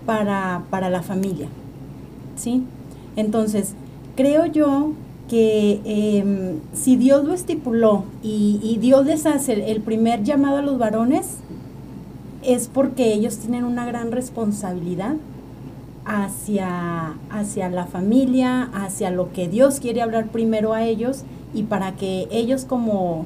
[0.07, 1.49] para, para la familia.
[2.37, 2.65] ¿Sí?
[3.17, 3.75] Entonces,
[4.15, 4.93] creo yo
[5.33, 10.61] que em, si Dios lo estipuló y, y Dios les hace el, primer llamado a
[10.63, 11.39] los varones,
[12.43, 15.15] es porque ellos tienen una gran responsabilidad
[16.05, 21.23] hacia, hacia la familia, hacia lo que Dios quiere hablar primero a ellos
[21.55, 23.25] y para que ellos como,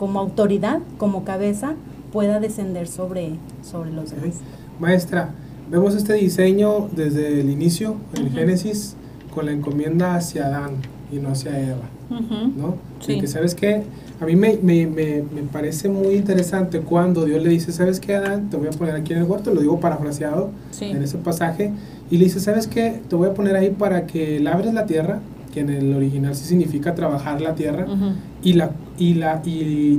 [0.00, 1.74] como autoridad, como cabeza,
[2.12, 4.40] pueda descender sobre, sobre los demás.
[4.80, 5.30] Maestra,
[5.70, 8.36] vemos este diseño desde el inicio, en el Ujú.
[8.36, 8.96] Génesis,
[9.32, 12.52] con la encomienda hacia Adán y no hacia Eva, Ujú.
[12.56, 12.74] ¿no?
[13.00, 13.12] Sí.
[13.14, 13.82] Y que, ¿sabes qué?
[14.20, 18.14] A mí me, me, me, me parece muy interesante cuando Dios le dice, ¿sabes qué,
[18.16, 18.48] Adán?
[18.50, 20.86] Te voy a poner aquí en el huerto, lo digo parafraseado Sí.
[20.86, 21.72] en ese pasaje,
[22.10, 23.00] y le dice, ¿sabes qué?
[23.08, 25.20] Te voy a poner ahí para que labres la tierra,
[25.52, 28.12] que en el original sí significa trabajar la tierra, Ujú.
[28.42, 29.50] y, la, y, la, y,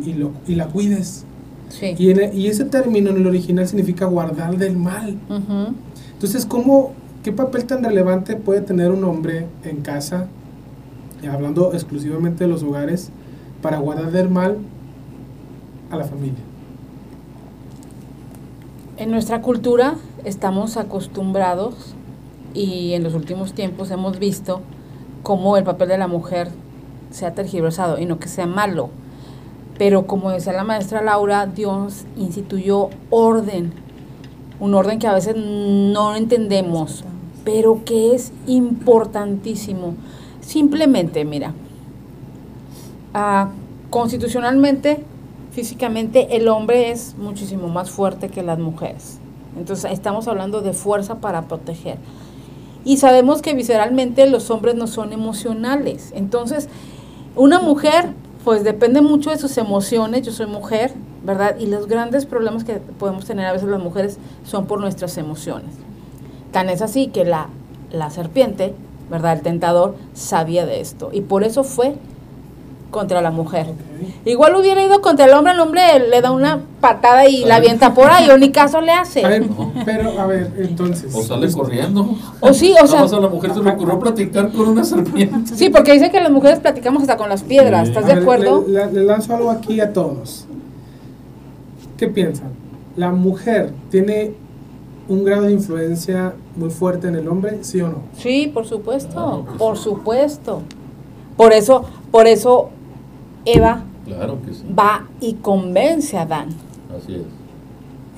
[0.06, 1.24] y, lo, y la cuides.
[1.70, 1.94] Sí.
[1.98, 5.18] Y, en el- y ese término en el original significa guardar del mal.
[5.30, 5.74] Ujú.
[6.14, 6.94] Entonces, ¿cómo,
[7.24, 10.28] ¿qué papel tan relevante puede tener un hombre en casa,
[11.26, 13.10] hablando exclusivamente de los hogares,
[13.62, 14.58] para guardar del mal
[15.90, 16.44] a la familia?
[18.98, 21.94] En nuestra cultura estamos acostumbrados
[22.54, 24.62] y en los últimos tiempos hemos visto
[25.24, 26.50] cómo el papel de la mujer
[27.12, 28.90] se ha tergiversado y no que sea malo.
[29.78, 33.72] Pero como decía la maestra Laura, Dios instituyó orden,
[34.60, 37.04] un orden que a veces no entendemos,
[37.44, 39.94] pero que es importantísimo.
[40.48, 41.54] Simplemente, mira,
[43.14, 43.50] ah,
[43.90, 45.04] constitucionalmente,
[45.52, 49.20] físicamente, el hombre es muchísimo más fuerte que las mujeres.
[49.58, 51.98] Entonces, estamos hablando de fuerza para proteger.
[52.86, 56.14] Y sabemos que visceralmente los hombres no son emocionales.
[56.16, 56.70] Entonces,
[57.36, 58.14] una mujer,
[58.46, 60.22] pues depende mucho de sus emociones.
[60.22, 60.94] Yo soy mujer,
[61.26, 61.58] ¿verdad?
[61.60, 65.76] Y los grandes problemas que podemos tener a veces las mujeres son por nuestras emociones.
[66.54, 67.50] Tan es así que la,
[67.92, 68.74] la serpiente,
[69.10, 69.34] ¿verdad?
[69.34, 71.10] El tentador sabía de esto.
[71.14, 71.96] Y por eso fue
[72.92, 73.68] contra la mujer.
[74.24, 77.94] Igual hubiera ido contra el hombre, el hombre le da una patada y la avienta
[77.94, 79.26] por ahí, o ni caso le hace.
[79.26, 79.74] A ver, No.
[79.86, 81.14] pero, a ver, entonces.
[81.14, 82.16] O sale corriendo.
[82.40, 85.56] O sí, o sea- a la mujer se le ocurrió platicar con una serpiente.
[85.56, 87.90] Sí, porque dice que las mujeres platicamos hasta con las piedras, Sí.
[87.90, 88.64] ¿estás A de ver, acuerdo?
[88.68, 90.46] Le, le- le lanzo algo aquí a todos.
[91.98, 92.50] ¿Qué piensan?
[92.96, 94.34] ¿La mujer tiene
[95.10, 97.98] un grado de influencia muy fuerte en el hombre, sí o no?
[98.18, 99.84] Sí, por supuesto, Claro que por sí.
[99.84, 100.62] supuesto.
[101.36, 102.70] Por eso, por eso
[103.46, 104.64] Eva Claro que sí.
[104.78, 106.50] va y convence a Adán.
[106.98, 107.22] Así es.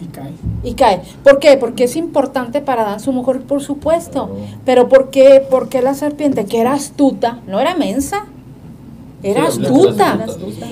[0.02, 0.32] Y cae.
[0.64, 1.02] Y cae.
[1.24, 1.58] ¿Por qué?
[1.58, 4.28] Porque es importante para Adán su mujer, por supuesto.
[4.28, 4.36] Claro.
[4.66, 8.26] Pero ¿por qué, por qué la serpiente, que era astuta, no era mensa?
[9.22, 10.26] Era Sí, astuta.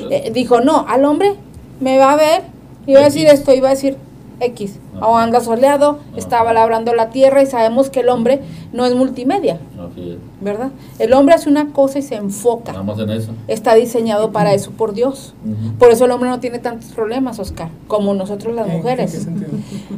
[0.10, 1.34] Eh, dijo, no, al hombre
[1.82, 2.44] me va a ver
[2.86, 3.98] y va a decir esto, y va a decir,
[4.40, 4.80] X.
[4.96, 5.08] Ajá.
[5.08, 6.18] O anda soleado, Ajá.
[6.18, 8.42] estaba labrando la tierra y sabemos que el hombre
[8.74, 10.18] no es multimedia, Así es.
[10.42, 10.70] ¿verdad?
[11.00, 12.84] El hombre hace una cosa y se Nada enfoca.
[12.84, 13.32] más en eso.
[13.48, 15.34] Está diseñado para eso por Dios.
[15.80, 19.14] Por eso el hombre no tiene tantos problemas, Oscar, como nosotros las ¿En qué- mujeres.
[19.28, 19.97] ¿En qué sentido?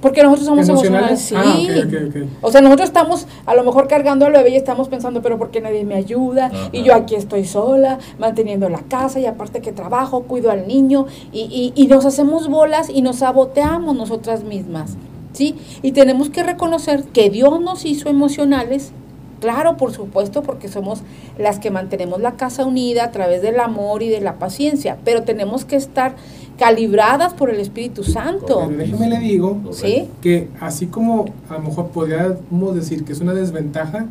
[0.00, 1.34] Porque nosotros somos emocionales, sí.
[1.36, 2.28] Ah, ok.
[2.40, 5.50] O sea, nosotros estamos a lo mejor cargando al bebé y estamos pensando, pero ¿por
[5.50, 6.46] qué nadie me ayuda?
[6.46, 6.70] Ajá.
[6.72, 11.06] Y yo aquí estoy sola, manteniendo la casa y aparte que trabajo, cuido al niño
[11.32, 14.96] y, y, y nos hacemos bolas y nos saboteamos nosotras mismas,
[15.32, 15.56] ¿sí?
[15.82, 18.92] Y tenemos que reconocer que Dios nos hizo emocionales,
[19.40, 21.02] claro, por supuesto, porque somos
[21.38, 25.22] las que mantenemos la casa unida a través del amor y de la paciencia, pero
[25.22, 26.14] tenemos que estar
[26.60, 30.08] calibradas por el Espíritu Santo, Pero déjeme le digo ¿sí?
[30.20, 34.04] que así como a lo mejor podríamos decir que es una desventaja,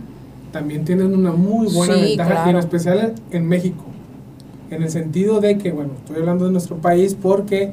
[0.52, 3.84] también tienen una muy buena Sí, ventaja, y en especial en México.
[4.72, 7.72] En el sentido de que, bueno, estoy hablando de nuestro país porque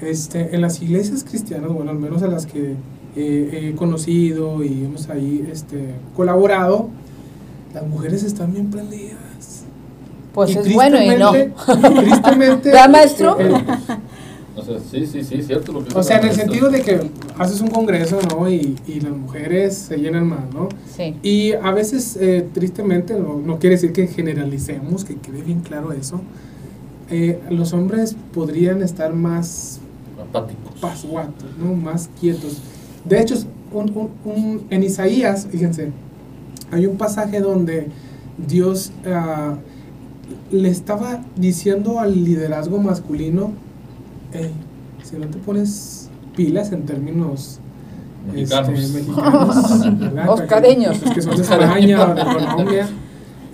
[0.00, 2.76] este, en las iglesias cristianas, bueno, al menos a las que
[3.16, 6.88] eh, he conocido y hemos ahí este, colaborado,
[7.74, 9.64] las mujeres están bien prendidas.
[10.32, 11.30] Pues Y es bueno y no.
[11.30, 13.36] tristemente- tristemente, ¿Verdad, maestro?
[13.38, 13.52] eh,
[14.66, 17.10] O sea, sí, sí, sí, cierto lo que O sea, en el sentido de que
[17.38, 18.48] haces un congreso, ¿no?
[18.48, 20.68] Y, y las mujeres se llenan más, ¿no?
[20.96, 21.14] Sí.
[21.22, 25.92] Y a veces, eh, tristemente, no, no quiere decir que generalicemos, que quede bien claro
[25.92, 26.20] eso,
[27.10, 29.80] eh, los hombres podrían estar más
[30.18, 30.72] Apáticos.
[30.80, 31.74] pasguatos, ¿no?
[31.74, 32.58] Más quietos.
[33.04, 33.34] De hecho,
[33.72, 35.90] un- un- un- en Isaías, fíjense,
[36.70, 37.88] hay un pasaje donde
[38.48, 39.56] Dios ah,
[40.50, 43.52] le estaba diciendo al liderazgo masculino,
[44.34, 44.50] "Ey,
[45.02, 47.58] si no te pones pilas en términos
[48.32, 48.78] Mexicanos.
[48.78, 49.56] este, mexicanos,
[51.14, 52.88] que son de España o de Colombia.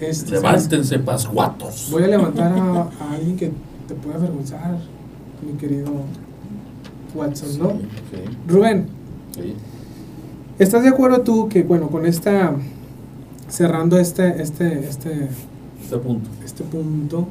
[0.00, 0.30] este.
[0.32, 1.88] Levántense, pasguatos.
[1.90, 3.52] Voy a levantar a, a alguien que
[3.88, 4.78] te pueda avergonzar,
[5.44, 5.90] mi querido
[7.14, 7.70] Watson, ¿no?
[7.70, 8.86] Sí, Rubén,
[9.34, 9.54] sí.
[10.60, 12.52] ¿estás de acuerdo tú que, bueno, con esta,
[13.48, 15.28] cerrando este, este, este,
[15.82, 16.30] Este punto.
[16.44, 17.26] este punto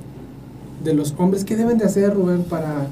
[0.84, 2.88] de los hombres, ¿qué deben de hacer, Rubén, para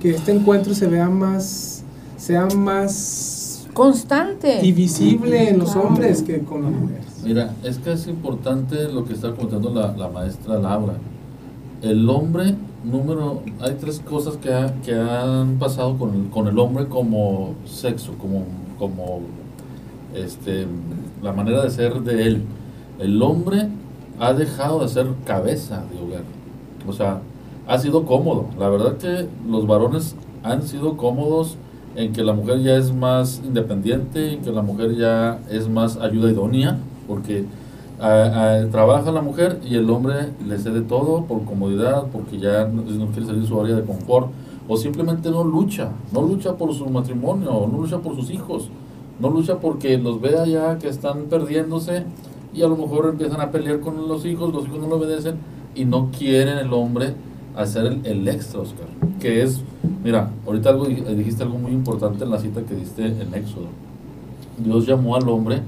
[0.00, 1.84] que este encuentro se vea más,
[2.16, 4.64] sea más Constante.
[4.64, 7.04] y visible en los hombres que con las mujeres?
[7.24, 10.94] Mira, es que es importante lo que está comentando la, la maestra Laura.
[11.82, 16.58] El hombre, número, hay tres cosas que, ha- que han pasado con el, con el
[16.58, 18.44] hombre como sexo, como,
[18.78, 19.20] como
[20.14, 20.66] este,
[21.22, 22.42] la manera de ser de él.
[22.98, 23.68] El hombre
[24.18, 26.22] ha dejado de ser cabeza de hogar.
[26.86, 27.20] O sea,
[27.70, 28.46] ha sido cómodo.
[28.58, 31.56] La verdad que los varones han sido cómodos
[31.94, 35.96] en que la mujer ya es más independiente, en que la mujer ya es más
[35.96, 37.44] ayuda idónea, porque
[38.00, 42.82] ah, trabaja la mujer y el hombre le cede todo por comodidad, porque ya no
[42.82, 44.30] quiere salir de su área de confort,
[44.66, 48.68] o simplemente no lucha, no lucha por su matrimonio, no lucha por sus hijos,
[49.20, 52.02] no lucha porque los vea ya que están perdiéndose
[52.52, 55.36] y a lo mejor empiezan a pelear con los hijos, los hijos no lo obedecen
[55.76, 57.14] y no quieren el hombre
[57.56, 58.86] hacer el, el extra, Oscar,
[59.20, 59.60] que es,
[60.04, 63.66] mira, ahorita algo, di- dijiste algo muy importante en la cita que diste en Éxodo.
[64.58, 65.62] Dios llamó al hombre,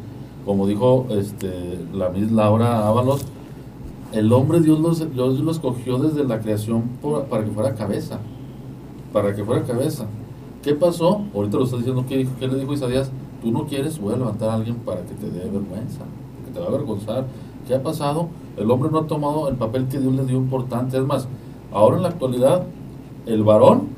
[0.44, 3.24] como dijo este, la Miss Laura Ábalos,
[4.12, 8.18] el hombre Dios los, Dios lo escogió desde la creación por- para que fuera cabeza,
[9.12, 10.06] para que fuera cabeza.
[10.62, 11.22] ¿Qué pasó?
[11.34, 13.10] Ahorita lo está diciendo, ¿qué, qué le dijo Isaías?
[13.42, 16.02] Tú no quieres, voy a levantar a alguien para que te dé vergüenza,
[16.46, 17.26] que te va a avergonzar.
[17.66, 18.28] ¿Qué ha pasado?
[18.56, 20.96] El hombre no ha tomado el papel que Dios le dio importante.
[20.98, 21.26] Es más,
[21.72, 22.64] ahora en la actualidad,
[23.26, 23.88] el varón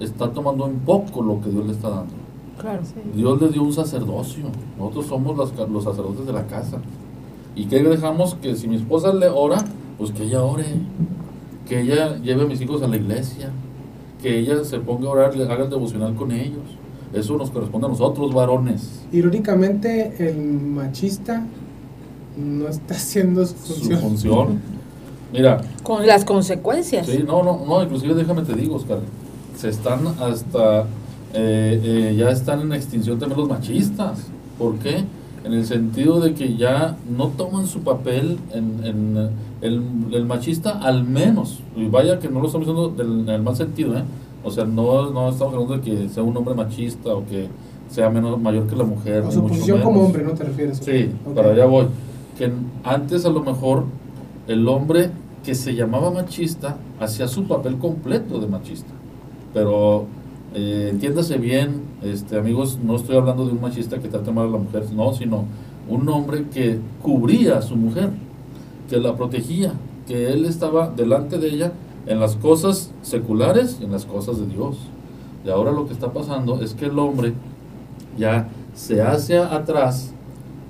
[0.00, 2.12] está tomando un poco lo que Dios le está dando.
[2.58, 2.82] Claro.
[3.14, 4.44] Dios le dio un sacerdocio.
[4.78, 5.50] Nosotros somos los,
[5.84, 6.78] sacerdotes de la casa.
[7.56, 8.34] ¿Y qué dejamos?
[8.34, 9.64] Que si mi esposa le ora,
[9.98, 10.66] pues que ella ore.
[11.68, 13.50] Que ella lleve a mis hijos a la iglesia.
[14.22, 16.62] Que ella se ponga a orar, le haga el devocional con ellos.
[17.12, 19.04] Eso nos corresponde a nosotros, varones.
[19.12, 21.46] Irónicamente, el machista
[22.36, 24.60] no está haciendo su Su función.
[25.34, 27.06] Mira, Con las consecuencias.
[27.06, 28.98] Sí, no, no, no, inclusive déjame te digo, Oscar,
[29.56, 30.82] se están hasta,
[31.34, 34.28] eh, eh, ya están en extinción también los machistas.
[34.58, 35.04] ¿Por qué?
[35.44, 40.78] En el sentido de que ya no toman su papel en, en, el, el machista
[40.78, 44.04] al menos, y vaya que no lo estamos diciendo del, en el mal sentido, ¿eh?
[44.44, 47.48] O sea, no, no estamos hablando de que sea un hombre machista o que
[47.90, 49.24] sea menos mayor que la mujer.
[49.24, 50.78] O su mucho posición como hombre, ¿no te refieres?
[50.78, 51.86] Sí, para allá voy.
[52.38, 52.52] Que
[52.84, 53.84] antes a lo mejor
[54.46, 55.10] el hombre
[55.44, 58.90] que se llamaba machista hacía su papel completo de machista.
[59.52, 60.06] Pero
[60.54, 64.50] eh, entiéndase bien, este, amigos, no estoy hablando de un machista que trate mal a
[64.50, 65.44] la mujer, no, sino
[65.88, 68.10] un hombre que cubría a su mujer,
[68.88, 69.74] que la protegía,
[70.06, 71.72] que él estaba delante de ella
[72.06, 74.76] en las cosas seculares y en las cosas de Dios.
[75.44, 77.34] Y ahora lo que está pasando es que el hombre
[78.16, 80.12] ya se hace atrás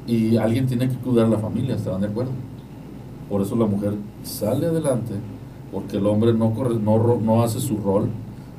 [0.06, 2.32] y alguien tiene que cuidar la familia, ¿estarán de acuerdo?
[3.28, 5.14] Por eso la mujer sale adelante,
[5.72, 8.08] porque el hombre no, corre, no, no hace su rol,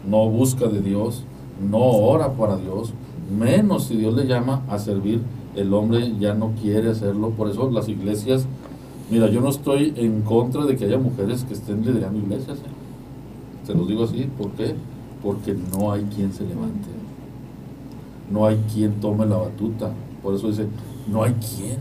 [0.10, 1.24] no busca de Dios,
[1.70, 2.94] no ora para Dios,
[3.38, 5.22] menos si Dios le llama a servir,
[5.56, 7.30] el hombre ya no quiere hacerlo.
[7.32, 8.46] Por eso las iglesias,
[9.10, 12.58] mira, yo no estoy en contra de que haya mujeres que estén liderando iglesias.
[12.58, 13.66] ¿eh?
[13.66, 14.76] Se los digo así, ¿por qué?
[15.24, 16.90] Porque no hay quien se levante,
[18.32, 19.92] no hay quien tome la batuta.
[20.22, 20.68] Por eso dice,
[21.08, 21.78] no hay quien.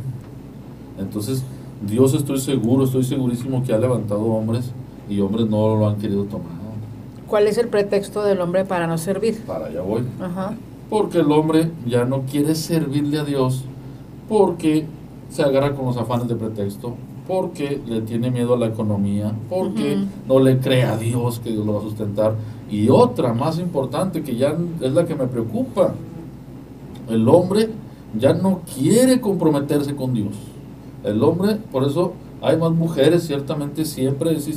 [0.99, 1.43] Entonces,
[1.83, 4.71] Dios estoy seguro, estoy segurísimo que ha levantado hombres
[5.09, 6.65] y hombres no lo han querido tomar.
[7.27, 9.43] ¿Cuál es el pretexto del hombre para no servir?
[9.47, 10.03] Para allá voy.
[10.21, 10.55] Ajá.
[10.91, 13.65] Porque el hombre ya no quiere servirle a Dios
[14.29, 14.87] porque
[15.31, 16.95] se agarra con los afanes de pretexto,
[17.27, 21.67] porque le tiene miedo a la economía, porque no le cree a Dios que Dios
[21.67, 22.35] lo va a sustentar.
[22.71, 25.95] Y otra más importante que ya es la que me preocupa,
[27.09, 27.71] el hombre
[28.19, 30.35] ya no quiere comprometerse con Dios.
[31.05, 32.13] El hombre, por eso
[32.43, 34.49] hay más mujeres, ciertamente siempre es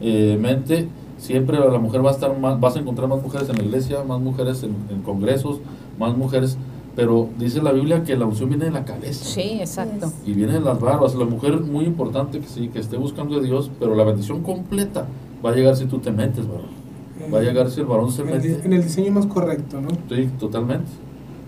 [0.00, 3.62] históricamente, siempre la mujer va a estar más, vas a encontrar más mujeres en la
[3.64, 5.60] iglesia, más mujeres en, en congresos,
[5.98, 6.56] más mujeres,
[6.96, 10.12] pero dice la Biblia que la unción viene de la cabeza Sí, exacto.
[10.24, 11.14] y viene de las barbas.
[11.14, 15.06] La mujer muy importante que sí, que esté buscando de Dios, pero la bendición completa
[15.44, 16.84] va a llegar si tú te metes, varón.
[17.32, 18.66] Va a llegar si el varón se en el, di- mete.
[18.66, 19.88] en el diseño más correcto, ¿no?
[20.14, 20.90] Sí, totalmente.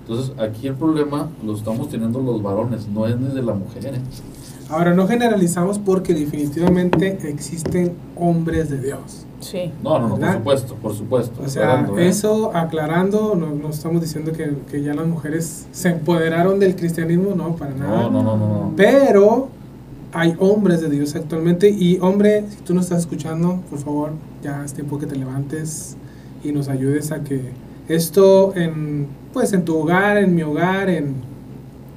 [0.08, 3.86] Entonces, aquí el problema lo estamos teniendo los varones, no es ni de la mujer.
[3.86, 4.00] ¿eh?
[4.68, 9.26] Ahora, no generalizamos porque definitivamente existen hombres de Dios.
[9.40, 9.72] Sí.
[9.82, 11.42] No, no, no, por supuesto, por supuesto.
[11.44, 12.08] O sea, aclarando, ¿eh?
[12.08, 17.34] eso aclarando, no, no estamos diciendo que, que ya las mujeres se empoderaron del cristianismo,
[17.34, 18.02] no, para nada.
[18.02, 18.48] No, no, no, no.
[18.48, 18.72] no.
[18.76, 19.48] Pero
[20.12, 24.64] hay hombres de Dios actualmente y hombre, si tú nos estás escuchando, por favor, ya
[24.64, 25.96] es tiempo que te levantes
[26.44, 31.14] y nos ayudes a que esto en pues en tu hogar, en mi hogar, en,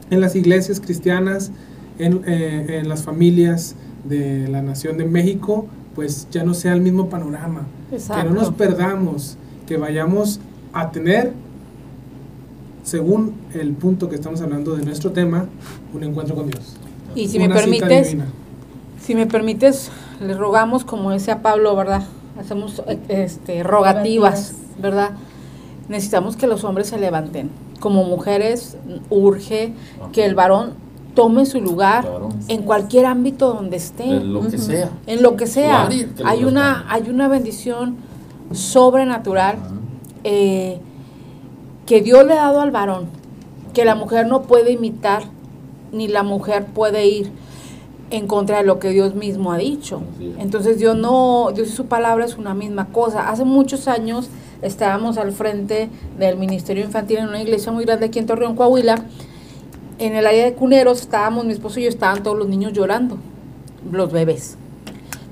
[0.09, 1.51] en las iglesias cristianas,
[1.97, 6.81] en, eh, en las familias de la nación de México, pues ya no sea el
[6.81, 7.61] mismo panorama.
[7.93, 8.23] Exacto.
[8.23, 10.41] Que no nos perdamos, que vayamos
[10.73, 11.31] a tener,
[12.83, 15.45] según el punto que estamos hablando de nuestro tema,
[15.93, 16.75] un encuentro con Dios.
[17.15, 18.17] Y si me Una permites,
[19.01, 22.03] si me permites, le rogamos, como decía Pablo, ¿verdad?
[22.37, 24.55] Hacemos este, rogativas, Rogativas.
[24.81, 25.11] ¿verdad?
[25.89, 27.49] Necesitamos que los hombres se levanten.
[27.79, 28.77] Como mujeres,
[29.09, 29.73] urge
[30.13, 30.73] que el varón
[31.15, 32.29] tome su lugar Claro.
[32.47, 34.03] en cualquier ámbito donde esté.
[34.05, 34.89] En lo que sea.
[35.07, 35.89] en lo que sea.
[35.89, 37.97] que Hay una, hay una bendición
[38.51, 39.57] sobrenatural
[40.23, 40.79] eh,
[41.85, 43.07] que Dios le ha dado al varón,
[43.73, 45.23] que la mujer no puede imitar,
[45.91, 47.31] ni la mujer puede ir
[48.11, 50.01] en contra de lo que Dios mismo ha dicho.
[50.37, 53.29] Entonces Dios no, Dios y su palabra es una misma cosa.
[53.29, 54.29] Hace muchos años
[54.61, 59.03] estábamos al frente del Ministerio Infantil en una iglesia muy grande aquí en Torreón, Coahuila.
[59.99, 63.17] En el área de cuneros estábamos, mi esposo y yo, estaban todos los niños llorando,
[63.91, 64.57] los bebés.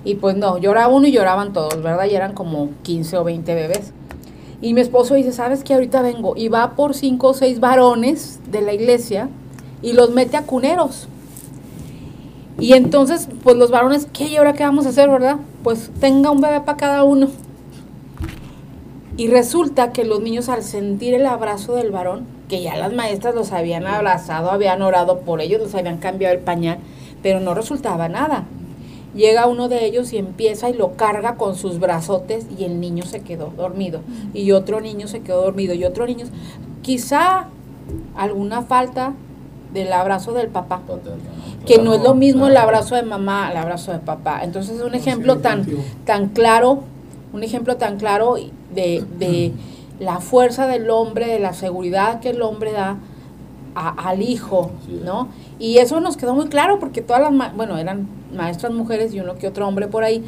[0.03, 2.05] Y pues no, lloraba uno y lloraban todos, ¿verdad?
[2.05, 3.93] Y eran como 15 o 20 bebés.
[4.61, 5.73] Y mi esposo dice, ¿sabes qué?
[5.73, 6.33] Ahorita vengo.
[6.35, 9.29] Y va por cinco o seis varones de la iglesia
[9.81, 11.07] y los mete a cuneros.
[12.59, 14.25] Y entonces, pues los varones, ¿qué?
[14.25, 15.37] ¿Y ahora qué vamos a hacer, verdad?
[15.63, 17.27] Pues tenga un bebé para cada uno.
[19.17, 23.33] Y resulta que los niños al sentir el abrazo del varón, que ya las maestras
[23.33, 26.77] los habían abrazado, habían orado por ellos, los habían cambiado el pañal,
[27.23, 28.45] pero no resultaba nada.
[29.15, 33.05] Llega uno de ellos y empieza y lo carga con sus brazotes y el niño
[33.05, 34.01] se quedó dormido.
[34.35, 36.27] Y otro niño se quedó dormido y otro niño...
[36.83, 37.47] Quizá
[38.15, 39.13] alguna falta
[39.73, 40.81] del abrazo del papá
[41.65, 44.43] que no es lo mismo el abrazo de mamá al abrazo de papá.
[44.43, 45.65] Entonces es un ejemplo tan,
[46.05, 46.83] tan claro,
[47.33, 48.37] un ejemplo tan claro
[48.77, 49.51] de, de
[49.99, 52.97] la fuerza del hombre, de la seguridad que el hombre da
[53.75, 54.71] a- al hijo.
[55.03, 55.27] ¿no?
[55.59, 59.19] Y eso nos quedó muy claro porque todas las, ma- bueno, eran maestras mujeres y
[59.19, 60.23] uno que otro hombre por ahí,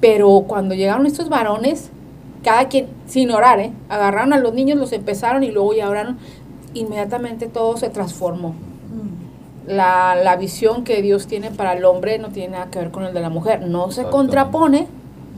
[0.00, 1.90] pero cuando llegaron estos varones,
[2.42, 3.70] cada quien, sin orar, ¿eh?
[3.88, 6.16] agarraron a los niños, los empezaron y luego ya oraron,
[6.74, 8.54] inmediatamente todo se transformó
[8.90, 9.70] Mm.
[9.72, 13.04] la, la visión que Dios tiene para el hombre no tiene nada que ver con
[13.04, 13.68] el de la mujer.
[13.68, 14.88] No se contrapone,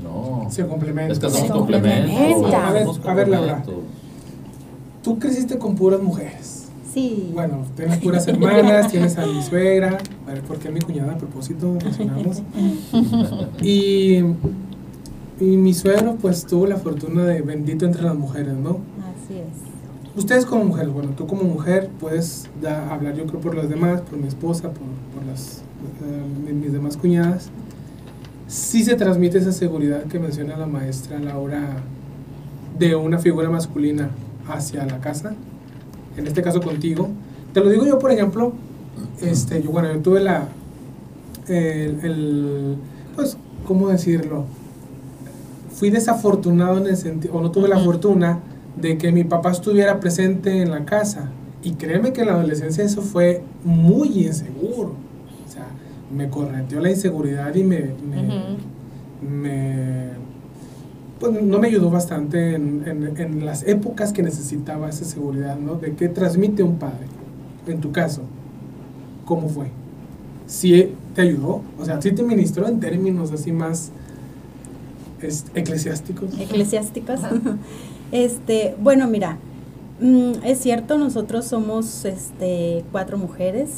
[0.03, 0.42] No.
[0.53, 1.13] Se complementa.
[1.13, 2.55] Es que somos Se complementos.
[2.55, 3.63] A ver, a ver, Laura.
[5.03, 6.67] Tú creciste con puras mujeres.
[6.93, 7.31] Sí.
[7.33, 9.97] Bueno, tienes puras hermanas, tienes a mi suegra,
[10.27, 12.43] a ver, porque a mi cuñada a propósito mencionamos.
[13.63, 14.17] Y,
[15.41, 18.71] y mi suegro pues tuvo la fortuna de bendito entre las mujeres, ¿no?
[19.01, 20.19] Así es.
[20.19, 24.03] Ustedes como mujeres, bueno, tú como mujer puedes da- hablar yo creo por las demás,
[24.03, 24.75] por mi esposa, por,
[25.15, 25.63] por las,
[26.05, 27.49] eh, mi- mis demás cuñadas.
[28.53, 31.77] Sí se transmite esa seguridad que menciona la maestra Laura
[32.79, 34.11] de una figura masculina
[34.47, 35.33] hacia la casa,
[36.19, 37.09] en este caso contigo.
[37.55, 38.53] Te lo digo yo, por ejemplo,
[39.23, 40.49] este, yo, bueno, yo tuve la,
[41.49, 42.77] el, el-
[43.17, 44.45] pues, ¿cómo decirlo?
[45.75, 48.41] Fui desafortunado en el sentido, o no tuve la fortuna
[48.77, 51.31] de que mi papá estuviera presente en la casa.
[51.63, 54.93] Y créeme que en la adolescencia eso fue muy inseguro.
[56.15, 58.57] Me correteó la inseguridad y me, me,
[59.29, 60.13] me-
[61.19, 65.77] pues no me ayudó bastante en, en- en las épocas que necesitaba esa seguridad, ¿no?
[65.77, 67.07] De qué transmite un padre.
[67.67, 68.23] En tu caso,
[69.25, 69.67] ¿cómo fue?
[70.47, 71.63] ¿Sí te ayudó?
[71.81, 73.91] O sea, ¿sí te ministró en términos así más
[75.23, 76.29] es- eclesiásticos?
[76.39, 77.21] eclesiásticos.
[78.13, 79.39] este, bueno, mira,
[80.01, 83.71] mm, es cierto, nosotros somos este, cuatro mujeres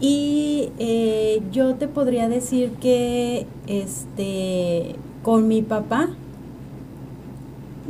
[0.00, 6.08] y eh, yo te podría decir que este, con mi papá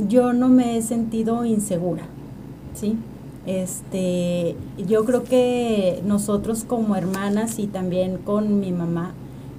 [0.09, 2.05] yo no me he sentido insegura,
[2.75, 2.97] ¿sí?
[3.47, 4.57] Este,
[4.89, 9.13] yo creo que nosotros como hermanas y también con mi mamá,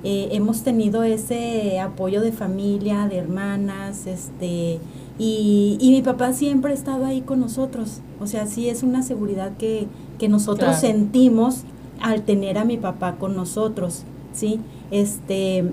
[0.04, 4.80] eh, hemos tenido ese apoyo de familia, de hermanas, este,
[5.20, 8.02] y, y mi papá siempre ha estado ahí con nosotros.
[8.20, 9.88] O sea, sí es una seguridad que,
[10.18, 10.82] que nosotros Claro.
[10.82, 11.64] sentimos
[12.02, 14.60] al tener a mi papá con nosotros, ¿sí?
[14.92, 15.72] Este,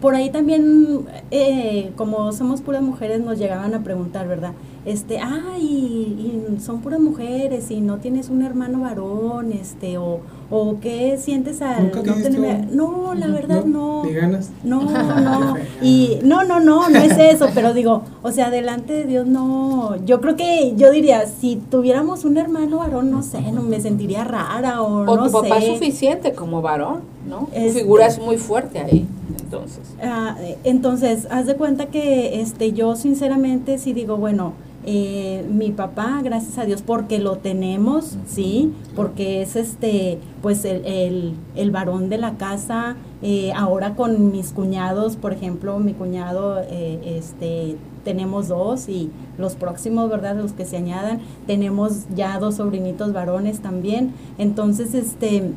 [0.00, 4.52] por ahí también, eh, como somos puras mujeres, nos llegaban a preguntar, ¿verdad?
[4.84, 10.20] Este, ay, y, y son puras mujeres y no tienes un hermano varón, este, o,
[10.50, 12.66] o qué sientes al ¿Nunca no tener...
[12.70, 14.04] No, la verdad no.
[14.04, 14.50] ¿Ni ganas?
[14.62, 14.82] No,
[15.20, 15.56] no.
[15.82, 19.96] Y no, no, no, no es eso, pero digo, o sea, delante de Dios no.
[20.04, 24.24] Yo creo que yo diría, si tuviéramos un hermano varón, no sé, no me sentiría
[24.24, 25.66] rara o, O no tu papá sé.
[25.66, 27.48] es suficiente como varón, ¿no?
[27.52, 29.06] Tu Este- figura es muy fuerte ahí,
[29.42, 29.80] entonces.
[30.02, 34.52] Ah, entonces, haz de cuenta que este yo sinceramente sí digo, bueno,
[34.86, 40.84] eh, mi papá, gracias a Dios, porque lo tenemos, sí, porque es este, pues el,
[40.84, 46.60] el, el varón de la casa, eh, ahora con mis cuñados, por ejemplo, mi cuñado,
[46.60, 50.36] eh, este, tenemos dos y los próximos, ¿verdad?
[50.36, 55.50] Los que se añadan, tenemos ya dos sobrinitos varones también, entonces, este,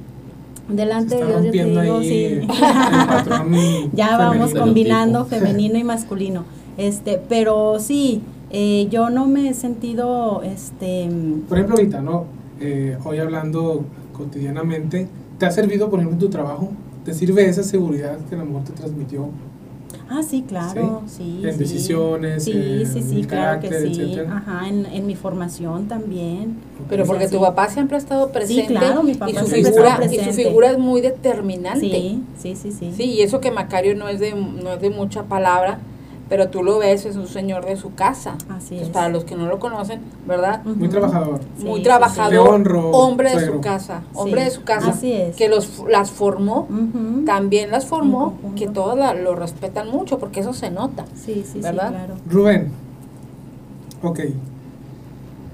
[0.69, 2.47] delante de Dios, yo te digo, sí.
[3.93, 6.43] ya vamos combinando femenino y masculino.
[6.77, 11.09] Este, pero sí, eh, yo no me he sentido, este,
[11.49, 12.25] Por ejemplo, ahorita, ¿no?
[12.59, 13.83] Eh, hoy hablando
[14.13, 16.69] cotidianamente, ¿te ha servido, por ejemplo, en tu trabajo?
[17.05, 19.29] ¿Te sirve esa seguridad que a lo mejor te transmitió?
[20.09, 21.41] ah, sí, claro, sí.
[21.43, 21.59] En sí.
[21.59, 24.01] decisiones, Sí, en sí, sí, el claro que carácter, sí.
[24.01, 24.37] etcétera.
[24.37, 26.55] Ajá, en, en mi formación también.
[26.89, 27.41] Pero O sea, porque tu sí.
[27.41, 30.31] papá siempre ha estado presente claro, mi papá y, su siempre ha figura, y su
[30.31, 31.81] figura es muy determinante.
[31.81, 32.93] Sí, sí, sí, sí.
[32.95, 35.79] Sí, y eso que Macario no es de, no es de mucha palabra,
[36.29, 38.35] pero tú lo ves, es un señor de su casa.
[38.49, 38.89] Así Pues es.
[38.89, 40.63] para los que no lo conocen, ¿verdad?
[40.65, 41.39] Muy trabajador.
[41.57, 42.37] Sí, Muy sí, trabajador, sí.
[42.53, 45.35] Honro, hombre de su casa, Sí, hombre de su casa, así es.
[45.35, 46.67] que los las formó,
[47.25, 51.05] también las formó, que todos la- lo respetan mucho, porque eso se nota.
[51.15, 51.87] Sí, sí, ¿verdad?
[51.89, 52.13] sí, claro.
[52.29, 52.71] Rubén,
[54.03, 54.19] ok.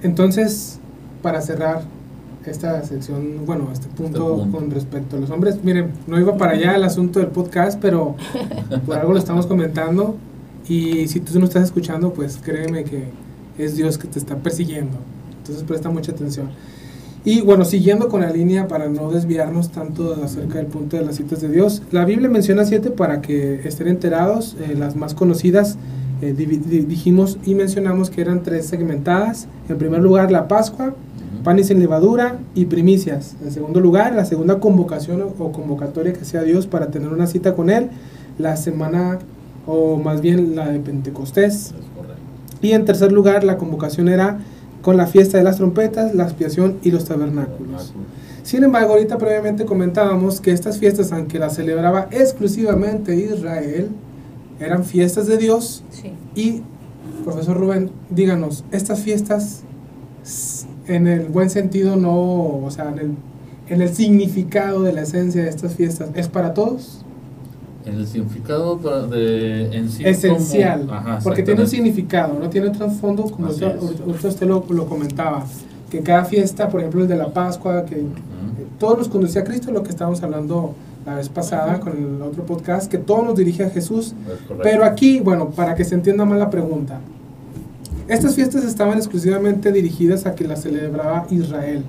[0.01, 0.79] Entonces,
[1.21, 1.81] para cerrar
[2.45, 4.57] esta sección, bueno, este punto, Este punto.
[4.57, 8.15] con respecto a los hombres, miren, no iba para allá el asunto del podcast, pero
[8.85, 10.15] por algo lo estamos comentando.
[10.67, 13.03] Y si tú no estás escuchando, pues créeme que
[13.57, 14.97] es Dios que te está persiguiendo.
[15.39, 16.49] Entonces presta mucha atención.
[17.25, 21.15] Y bueno, siguiendo con la línea para no desviarnos tanto acerca del punto de las
[21.15, 25.77] citas de Dios, la Biblia menciona siete para que estén enterados, eh, las más conocidas,
[26.21, 29.47] eh, dijimos y mencionamos que eran tres segmentadas.
[29.69, 31.43] En primer lugar, la Pascua, Ujú.
[31.43, 33.35] panes sin levadura y primicias.
[33.43, 37.27] En segundo lugar, la segunda convocación o, o convocatoria que hacía Dios para tener una
[37.27, 37.89] cita con Él,
[38.37, 39.19] la semana
[39.65, 41.73] o más bien la de Pentecostés.
[42.61, 44.39] Y en tercer lugar, la convocación era
[44.81, 47.93] con la fiesta de las trompetas, la expiación y los tabernáculos.
[48.43, 53.89] Sin embargo, ahorita previamente comentábamos que estas fiestas, aunque las celebraba exclusivamente Israel,
[54.59, 55.83] eran fiestas de Dios.
[55.89, 56.11] Sí.
[56.35, 56.61] Y,
[57.23, 59.63] profesor Rubén, díganos, estas fiestas,
[60.87, 63.11] en el buen sentido, no, o sea, en el,
[63.69, 67.05] en el significado de la esencia de estas fiestas, ¿es para todos?
[67.85, 68.77] El significado
[69.07, 73.77] de en sí Esencial, como- Ajá, porque tiene un significado, no tiene trasfondo, como usted,
[73.81, 75.45] usted lo, lo comentaba,
[75.89, 78.07] que cada fiesta, por ejemplo, el de la Pascua, que Ujú.
[78.79, 80.75] todo nos conducía a Cristo, lo que estábamos hablando
[81.05, 84.13] la vez pasada con el otro podcast, que todo nos dirige a Jesús.
[84.63, 86.99] Pero aquí, bueno, para que se entienda más la pregunta,
[88.07, 91.83] estas fiestas estaban exclusivamente dirigidas a que las celebraba Israel.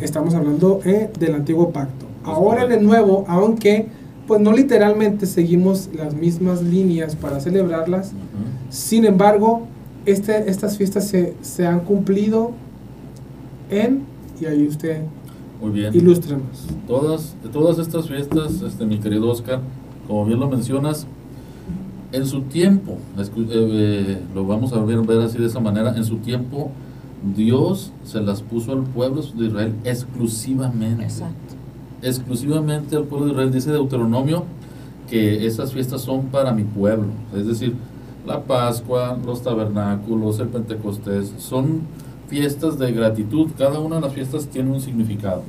[0.00, 2.06] Estamos hablando eh, del antiguo pacto.
[2.24, 3.86] Ahora en el nuevo, aunque
[4.26, 8.12] pues no literalmente seguimos las mismas líneas para celebrarlas.
[8.70, 9.66] Sin embargo,
[10.06, 12.52] este, estas fiestas se, se han cumplido
[13.70, 14.02] en,
[14.40, 15.02] y ahí usted
[15.60, 15.94] Muy bien.
[15.94, 16.66] ilústrenos.
[16.86, 19.60] Todas, todas estas fiestas, este, mi querido Oscar,
[20.06, 21.06] como bien lo mencionas,
[22.12, 26.04] en su tiempo, eh, eh, lo vamos a ver, ver así de esa manera, en
[26.04, 26.70] su tiempo
[27.36, 31.04] Dios se las puso al pueblo de Israel exclusivamente.
[31.04, 31.34] Exacto.
[32.04, 33.50] Exclusivamente al pueblo de Israel.
[33.50, 34.44] Dice Deuteronomio
[35.08, 37.08] que esas fiestas son para mi pueblo.
[37.34, 37.74] Es decir,
[38.26, 41.80] la Pascua, los tabernáculos, el Pentecostés, son
[42.28, 43.48] fiestas de gratitud.
[43.56, 45.42] Cada una de las fiestas tiene un significado.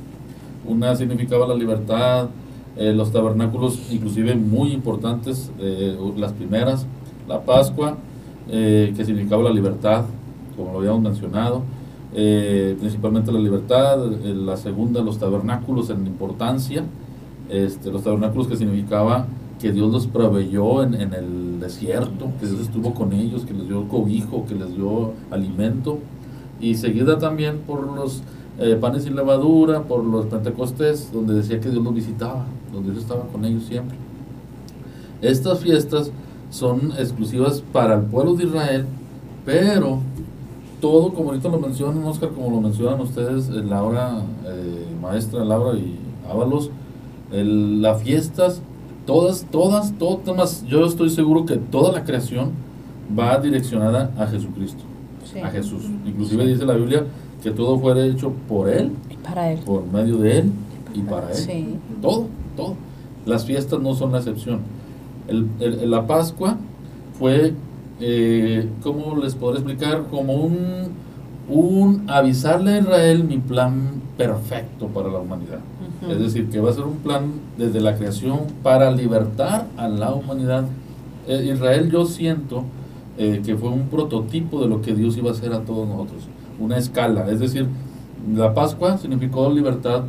[0.66, 2.28] Una significaba la libertad,
[2.76, 6.86] eh, los tabernáculos inclusive muy importantes, eh, las primeras,
[7.28, 7.96] la Pascua,
[8.48, 10.04] eh, que significaba la libertad,
[10.56, 11.62] como lo habíamos mencionado,
[12.18, 16.82] eh, principalmente la libertad, eh, la segunda los tabernáculos en importancia,
[17.50, 19.26] este, los tabernáculos que significaba
[19.60, 23.86] que Dios los proveyó en, el desierto, que Dios estuvo con ellos, que les dio
[23.88, 25.98] cobijo, que les dio alimento,
[26.58, 28.22] y seguida también por los
[28.58, 33.02] eh, panes sin levadura, por los pentecostés, donde decía que Dios los visitaba, donde Dios
[33.02, 33.98] estaba con ellos siempre.
[35.20, 36.10] Estas fiestas
[36.48, 38.86] son exclusivas para el pueblo de Israel,
[39.44, 40.00] pero
[40.86, 45.76] todo, como ahorita lo mencionan, Oscar, como lo mencionan ustedes, eh, Laura, eh, maestra Laura
[45.76, 45.98] y
[46.30, 46.70] Ábalos,
[47.32, 48.62] las fiestas,
[49.04, 52.50] todas, todas, todas, yo estoy seguro que toda la creación
[53.18, 54.84] va direccionada a Jesucristo,
[55.24, 55.40] Sí.
[55.40, 55.82] a Jesús.
[56.06, 57.04] Inclusive dice la Biblia
[57.42, 59.58] que todo fue hecho por Él, Y para él.
[59.66, 60.52] por medio de Él
[60.94, 61.34] y para Él.
[61.36, 61.66] Sí.
[62.00, 62.26] Todo,
[62.56, 62.74] todo.
[63.26, 64.60] Las fiestas no son la excepción.
[65.26, 66.56] El- el- la Pascua
[67.18, 67.54] fue,
[68.00, 70.04] eh, ¿cómo les podré explicar?
[70.10, 70.56] Como un,
[71.48, 75.60] un avisarle a Israel mi plan perfecto para la humanidad.
[76.02, 76.12] Ujú.
[76.12, 80.12] Es decir, que va a ser un plan desde la creación para libertar a la
[80.14, 80.64] humanidad.
[81.26, 82.64] Eh, Israel yo siento
[83.18, 86.22] eh, que fue un prototipo de lo que Dios iba a hacer a todos nosotros.
[86.58, 87.28] Una escala.
[87.30, 87.66] Es decir,
[88.34, 90.02] la Pascua significó libertad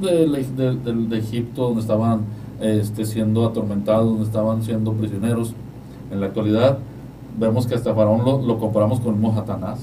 [0.00, 2.20] de, de- de- de Egipto, donde estaban
[2.60, 5.54] este, siendo atormentados, donde estaban siendo prisioneros.
[6.10, 6.78] En la actualidad
[7.38, 9.80] vemos que hasta Faraón lo, lo comparamos con el mismo Satanás.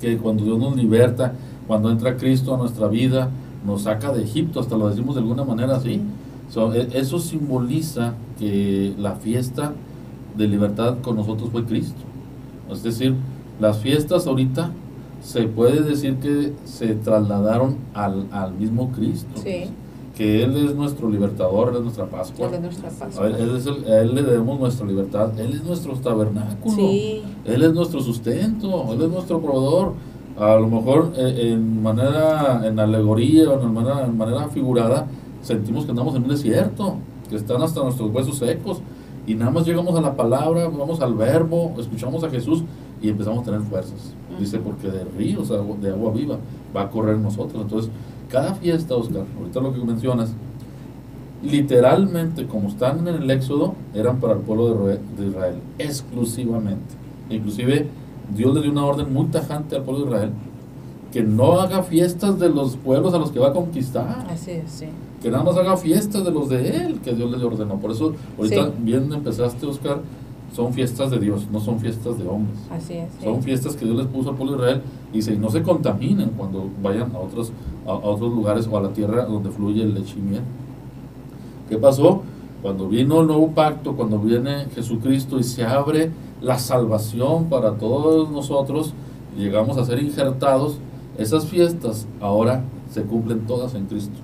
[0.00, 1.32] Que cuando Dios nos liberta,
[1.66, 3.30] cuando entra Cristo a nuestra vida,
[3.66, 6.00] nos saca de Egipto, hasta lo decimos de alguna manera así.
[6.50, 9.72] So, e- eso simboliza que la fiesta
[10.36, 12.00] de libertad con nosotros fue Cristo.
[12.70, 13.14] Es decir,
[13.60, 14.70] las fiestas ahorita
[15.22, 19.40] se puede decir que se trasladaron al, al mismo Cristo.
[19.42, 19.64] Sí.
[20.16, 22.46] Que Él es nuestro libertador, Él es nuestra Pascua.
[22.48, 23.18] Él es nuestra paz.
[23.18, 26.74] A él, él es el- a él le debemos nuestra libertad, Él es nuestro tabernáculo.
[26.76, 27.22] Sí.
[27.46, 29.94] Él es nuestro sustento, Él es nuestro proveedor.
[30.38, 35.06] A lo mejor eh, en manera, en alegoría o en manera, en manera figurada,
[35.42, 36.96] sentimos que andamos en un desierto,
[37.28, 38.80] que están hasta nuestros huesos secos.
[39.26, 42.64] Y nada más llegamos a la palabra, vamos al verbo, escuchamos a Jesús
[43.00, 44.14] y empezamos a tener fuerzas.
[44.38, 46.38] Dice, porque de ríos de agua viva
[46.74, 47.62] va a correr nosotros.
[47.62, 47.90] Entonces,
[48.32, 50.32] cada fiesta, Oscar, ahorita lo que mencionas,
[51.42, 56.94] literalmente, como están en el Éxodo, eran para el pueblo de Israel, exclusivamente.
[57.30, 57.86] Inclusive,
[58.34, 60.30] Dios le dio una orden muy tajante al pueblo de Israel,
[61.12, 64.70] que no haga fiestas de los pueblos a los que va a conquistar, Así es,
[64.70, 64.86] sí.
[65.20, 67.76] que nada más haga fiestas de los de él, que Dios le ordenó.
[67.78, 68.72] Por eso, ahorita Sí.
[68.80, 69.98] bien empezaste, Oscar,
[70.54, 72.58] son fiestas de Dios, no son fiestas de hombres.
[72.70, 73.08] Así es.
[73.18, 73.24] sí.
[73.24, 76.30] Son fiestas que Dios les puso al pueblo de Israel y dice, no se contaminen
[76.36, 77.52] cuando vayan a otros,
[77.86, 80.16] a, a otros lugares o a la tierra donde fluye el leche.
[81.68, 82.22] ¿Qué pasó?
[82.62, 86.10] Cuando vino el nuevo pacto, cuando viene Jesucristo y se abre
[86.40, 88.94] la salvación para todos nosotros,
[89.36, 90.76] llegamos a ser injertados,
[91.18, 94.14] esas fiestas ahora se cumplen todas en Cristo.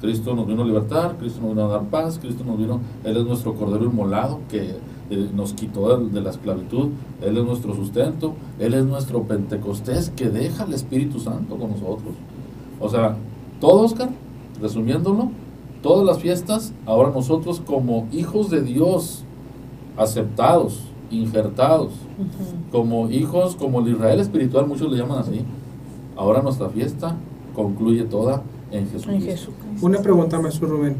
[0.00, 3.16] Cristo nos vino a libertar, Cristo nos vino a dar paz, Cristo nos vino, Él
[3.16, 4.76] es nuestro Cordero inmolado que
[5.10, 6.88] eh, nos quitó de, de la esclavitud,
[7.20, 12.14] Él es nuestro sustento, Él es nuestro Pentecostés que deja el Espíritu Santo con nosotros.
[12.82, 13.16] O sea,
[13.60, 14.10] todo, Oscar,
[14.60, 15.30] resumiéndolo,
[15.82, 19.24] todas las fiestas, ahora nosotros como hijos de Dios,
[19.96, 21.92] aceptados, injertados,
[22.72, 25.44] como hijos, como el Israel espiritual, muchos le llaman así,
[26.16, 27.14] ahora nuestra fiesta
[27.54, 29.12] concluye toda en Jesucristo.
[29.12, 29.86] En Jesucristo.
[29.86, 30.96] Una pregunta, maestro Rubén.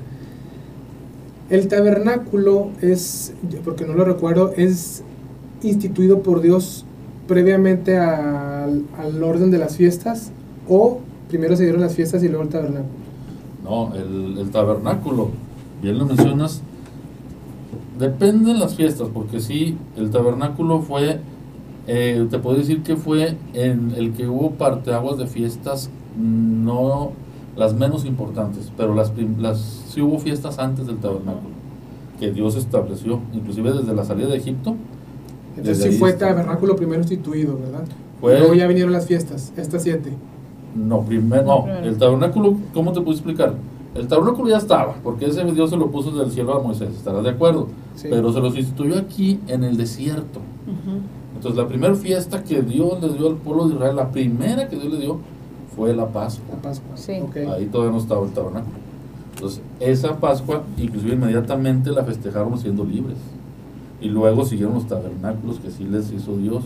[1.50, 5.02] El tabernáculo es, porque no lo recuerdo, es
[5.62, 6.84] instituido por Dios
[7.26, 10.30] previamente al, al orden de las fiestas
[10.68, 11.00] o
[11.32, 12.92] primero se dieron las fiestas y luego el tabernáculo.
[13.64, 15.30] No, el, el tabernáculo,
[15.80, 16.60] bien lo mencionas,
[17.98, 21.20] depende de las fiestas, porque sí, el tabernáculo fue,
[21.86, 25.88] eh, te puedo decir que fue en el que hubo parteaguas de fiestas,
[26.20, 27.12] no
[27.56, 29.58] las menos importantes, pero las, las
[29.88, 31.54] sí hubo fiestas antes del tabernáculo,
[32.20, 34.74] que Dios estableció, inclusive desde la salida de Egipto,
[35.56, 36.28] Entonces sí fue está.
[36.28, 37.84] tabernáculo primero instituido, ¿verdad?
[38.20, 40.12] Fue- luego ya vinieron las fiestas, estas siete.
[40.74, 43.54] No, primero, No, el tabernáculo, ¿cómo te puedo explicar?
[43.94, 46.90] El tabernáculo ya estaba, porque ese Dios se lo puso desde el cielo a Moisés,
[46.96, 47.68] estarás de acuerdo.
[47.94, 48.08] Sí.
[48.10, 50.40] Pero se los instituyó aquí en el desierto.
[51.34, 54.76] Entonces la primera fiesta que Dios le dio al pueblo de Israel, la primera que
[54.76, 55.18] Dios le dio,
[55.76, 56.54] fue la Pascua.
[56.54, 56.96] La Pascua.
[56.96, 57.12] Sí.
[57.12, 58.76] Ahí todavía no estaba el tabernáculo.
[59.34, 63.18] Entonces, esa Pascua, inclusive inmediatamente la festejaron siendo libres.
[64.00, 66.62] Y luego siguieron los tabernáculos que sí les hizo Dios.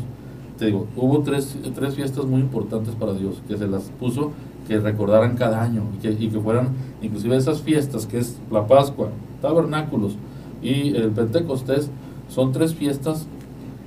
[0.59, 4.33] Te digo, hubo tres, tres fiestas muy importantes para Dios, que se las puso
[4.67, 6.71] que recordaran cada año y que, y que fueran,
[7.03, 10.17] inclusive esas fiestas, que es la Pascua, tabernáculos
[10.63, 11.91] y el Pentecostés,
[12.29, 13.27] son tres fiestas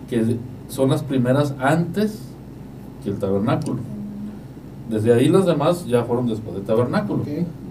[0.09, 0.37] que
[0.69, 2.21] son las primeras antes
[3.03, 3.79] que el tabernáculo.
[4.89, 7.23] Desde ahí las demás ya fueron después del tabernáculo.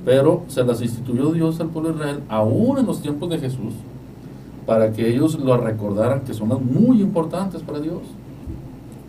[0.04, 3.74] Pero se las instituyó Dios al pueblo de Israel, aún en los tiempos de Jesús,
[4.64, 8.02] para que ellos lo recordaran que son muy importantes para Dios.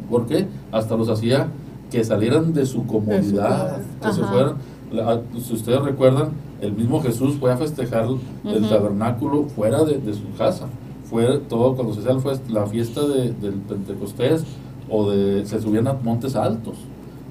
[0.09, 0.47] ¿Por qué?
[0.71, 1.47] Hasta los hacía
[1.91, 4.55] que salieran de su comodidad, que se fueran.
[4.91, 6.29] La- si ustedes recuerdan,
[6.61, 8.07] el mismo Jesús fue a festejar
[8.43, 10.65] el tabernáculo fuera de, de su casa.
[11.09, 12.17] Fue todo cuando se hacía
[12.49, 14.43] la fiesta de- del Pentecostés
[14.89, 16.75] o de se subían a montes altos.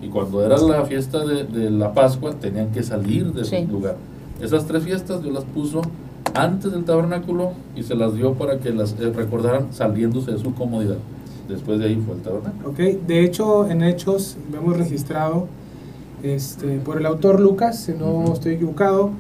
[0.03, 3.65] Y cuando era la fiesta de, de la Pascua, tenían que salir de Sí.
[3.67, 3.97] su lugar.
[4.41, 5.83] Esas tres fiestas Dios las puso
[6.35, 10.55] antes del tabernáculo y se las dio para que las eh, recordaran saliéndose de su
[10.55, 10.99] comodidad.
[11.49, 12.69] Después de ahí fue el tabernáculo.
[12.71, 15.47] Ok, de hecho en Hechos vemos registrado
[16.23, 19.11] este, por el autor Lucas, si no estoy equivocado,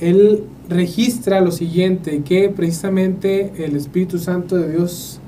[0.00, 5.20] él registra lo siguiente, que precisamente el Espíritu Santo de Dios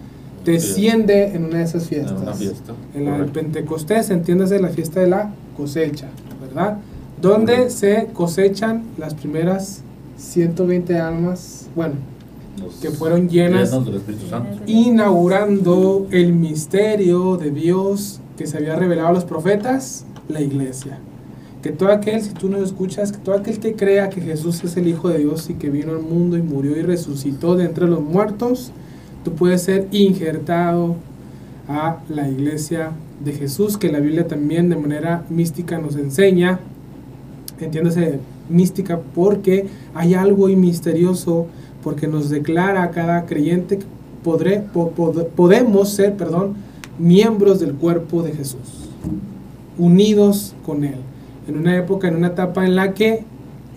[0.45, 2.21] desciende en una de esas En fiestas.
[2.23, 2.73] una fiesta.
[2.95, 3.31] En la del.
[3.31, 6.09] Pentecostés, entiéndase la fiesta de la cosecha,
[6.41, 6.79] ¿verdad?
[7.21, 7.75] Donde Correcto.
[7.75, 9.83] se cosechan las primeras
[10.19, 11.95] 120 almas, bueno,
[12.81, 14.63] que fueron llenas del Espíritu Santo.
[14.67, 20.99] inaugurando el misterio de Dios que se había revelado a los profetas, la iglesia.
[21.63, 24.77] Que todo aquel, si tú no escuchas, que todo aquel que crea que Jesús es
[24.77, 27.89] el Hijo de Dios y que vino al mundo y murió y resucitó de entre
[27.89, 28.73] los muertos,
[29.25, 30.97] tú puedes ser injertado
[31.69, 32.93] a la iglesia
[33.25, 36.61] de Jesús, que la Biblia también de manera mística nos enseña,
[37.59, 41.47] entiéndase mística porque hay algo y misterioso,
[41.87, 43.85] porque nos declara a cada creyente que
[44.25, 46.55] podré, po- pod- podemos ser, perdón,
[46.99, 48.89] miembros del cuerpo de Jesús,
[49.79, 50.97] unidos con Él,
[51.47, 53.23] en una época, en una etapa en la que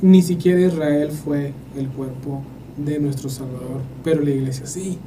[0.01, 2.41] ni siquiera Israel fue el cuerpo
[2.83, 4.97] de nuestro Salvador, pero la iglesia sí,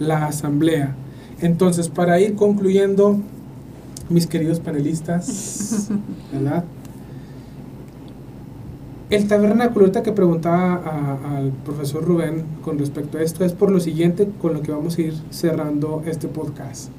[0.00, 0.94] la asamblea.
[1.42, 3.18] Entonces, para ir concluyendo,
[4.08, 5.90] mis queridos panelistas,
[6.32, 6.64] ¿verdad?
[9.10, 13.80] El tabernáculo, ahorita que preguntaba al profesor Rubén con respecto a esto, es por lo
[13.80, 16.90] siguiente con lo que vamos a ir cerrando este podcast.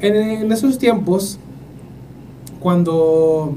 [0.00, 1.40] En, en esos tiempos,
[2.60, 3.54] cuando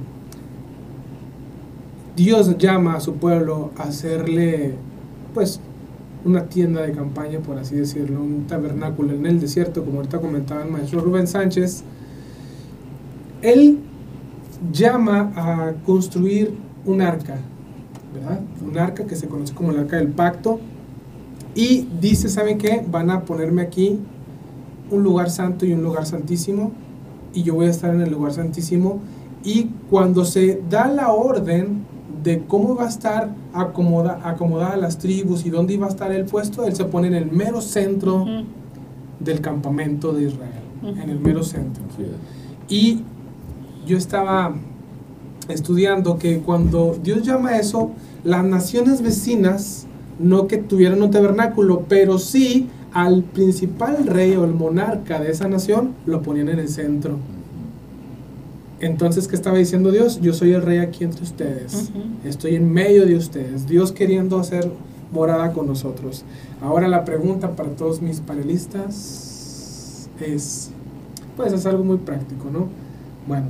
[2.16, 4.74] Dios llama a su pueblo a hacerle,
[5.36, 5.60] pues,
[6.26, 10.64] una tienda de campaña, por así decirlo, un tabernáculo en el desierto, como ahorita comentaba
[10.64, 11.84] el maestro Rubén Sánchez,
[13.44, 13.78] él
[14.72, 16.54] llama a construir
[16.86, 17.38] un arca,
[18.14, 18.42] ¿verdad?
[18.66, 20.60] Un arca que se conoce como el arca del pacto.
[21.56, 22.84] Y dice, ¿saben qué?
[22.90, 24.00] Van a ponerme aquí
[24.90, 26.72] un lugar santo y un lugar santísimo.
[27.34, 29.00] Y yo voy a estar en el lugar santísimo.
[29.44, 31.86] Y cuando se da la orden
[32.24, 36.26] de cómo va a estar acomoda, acomodada las tribus y dónde iba a estar el
[36.26, 38.26] puesto, él se pone en el mero centro
[39.20, 40.64] del campamento de Israel.
[40.82, 41.84] En el mero centro.
[42.68, 43.04] Y
[43.86, 44.54] yo estaba
[45.50, 47.92] estudiando que cuando Dios llama a eso,
[48.24, 49.86] las naciones vecinas,
[50.20, 55.48] no que tuvieran un tabernáculo, pero sí al principal rey o el monarca de esa
[55.48, 57.18] nación, lo ponían en el centro.
[58.80, 60.20] Entonces, ¿qué estaba diciendo Dios?
[60.22, 61.92] Yo soy el rey aquí entre ustedes.
[62.24, 63.66] Estoy en medio de ustedes.
[63.68, 64.70] Dios queriendo hacer
[65.12, 66.26] morada con nosotros.
[66.62, 70.72] Ahora la pregunta para todos mis panelistas es,
[71.38, 72.68] pues es algo muy práctico, ¿no?
[73.28, 73.48] Bueno,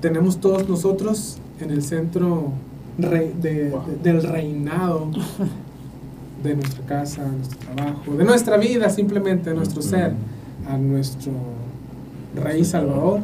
[0.00, 2.52] tenemos todos nosotros en el centro
[2.98, 3.82] re- de- Wow.
[4.02, 5.08] de- del reinado
[6.42, 10.12] de nuestra casa, de nuestro trabajo, de nuestra vida simplemente, de nuestro ser,
[10.68, 11.32] a nuestro
[12.42, 13.20] rey salvador,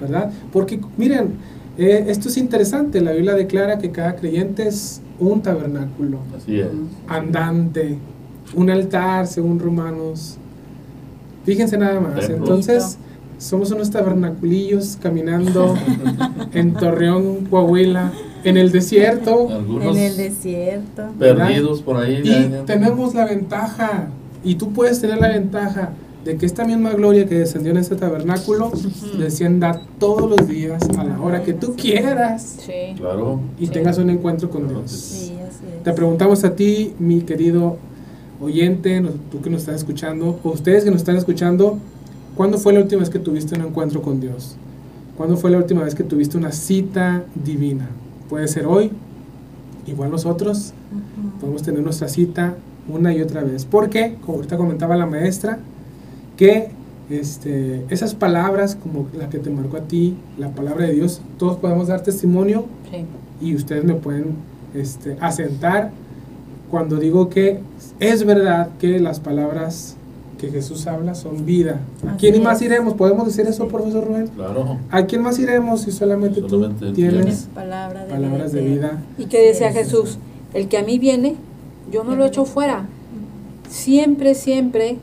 [0.00, 0.30] ¿verdad?
[0.52, 1.34] Porque miren,
[1.78, 6.68] eh, esto es interesante, la Biblia declara que cada creyente es un tabernáculo Así es.
[7.08, 7.98] andante,
[8.54, 10.36] un altar, según Romanos.
[11.44, 12.28] Fíjense nada más.
[12.28, 12.98] Entonces,
[13.44, 15.74] somos unos tabernaculillos caminando
[16.54, 18.12] en Torreón, Coahuila,
[18.44, 19.48] en el desierto.
[19.50, 21.02] Algunos En el desierto.
[21.18, 22.20] perdidos por ahí.
[22.24, 24.08] Y ya- ya- tenemos la ventaja,
[24.42, 25.90] y tú puedes tener la ventaja
[26.24, 28.72] de que esta misma gloria que descendió en este tabernáculo
[29.18, 32.94] descienda todos los días a la hora que tú quieras Sí.
[32.96, 33.40] Claro.
[33.58, 33.72] y Sí.
[33.72, 34.90] tengas un encuentro con Claro Dios.
[34.90, 35.16] sí.
[35.26, 35.82] Sí, así es.
[35.82, 37.76] Te preguntamos a ti, mi querido
[38.40, 41.78] oyente, tú que nos estás escuchando, o ustedes que nos están escuchando,
[42.36, 44.56] ¿cuándo fue la última vez que tuviste un encuentro con Dios?
[45.16, 47.88] ¿Cuándo fue la última vez que tuviste una cita divina?
[48.28, 48.90] Puede ser hoy,
[49.86, 51.40] igual nosotros, Ujú.
[51.40, 52.54] podemos tener nuestra cita
[52.88, 53.64] una y otra vez.
[53.64, 55.58] Porque, como ahorita comentaba la maestra,
[56.36, 56.70] que
[57.10, 61.58] este, esas palabras, como la que te marcó a ti, la palabra de Dios, todos
[61.58, 63.04] podemos dar testimonio Sí.
[63.46, 64.34] y ustedes me pueden
[64.74, 65.90] este, asentar
[66.70, 67.60] cuando digo que
[68.00, 69.96] es verdad que las palabras
[70.38, 71.80] que Jesús habla son vida.
[72.06, 72.94] ¿A quién más iremos?
[72.94, 74.28] ¿Podemos decir eso, profesor Rubén?
[74.28, 74.78] Claro.
[74.90, 79.02] ¿A quién más iremos si solamente, Solamente tú tienes Tienes palabra de palabras de vida?
[79.18, 79.72] ¿Y qué decía.
[79.72, 80.18] Jesús?
[80.52, 81.36] El que a mí viene,
[81.90, 82.86] yo no lo echo fuera.
[83.68, 84.98] Siempre, siempre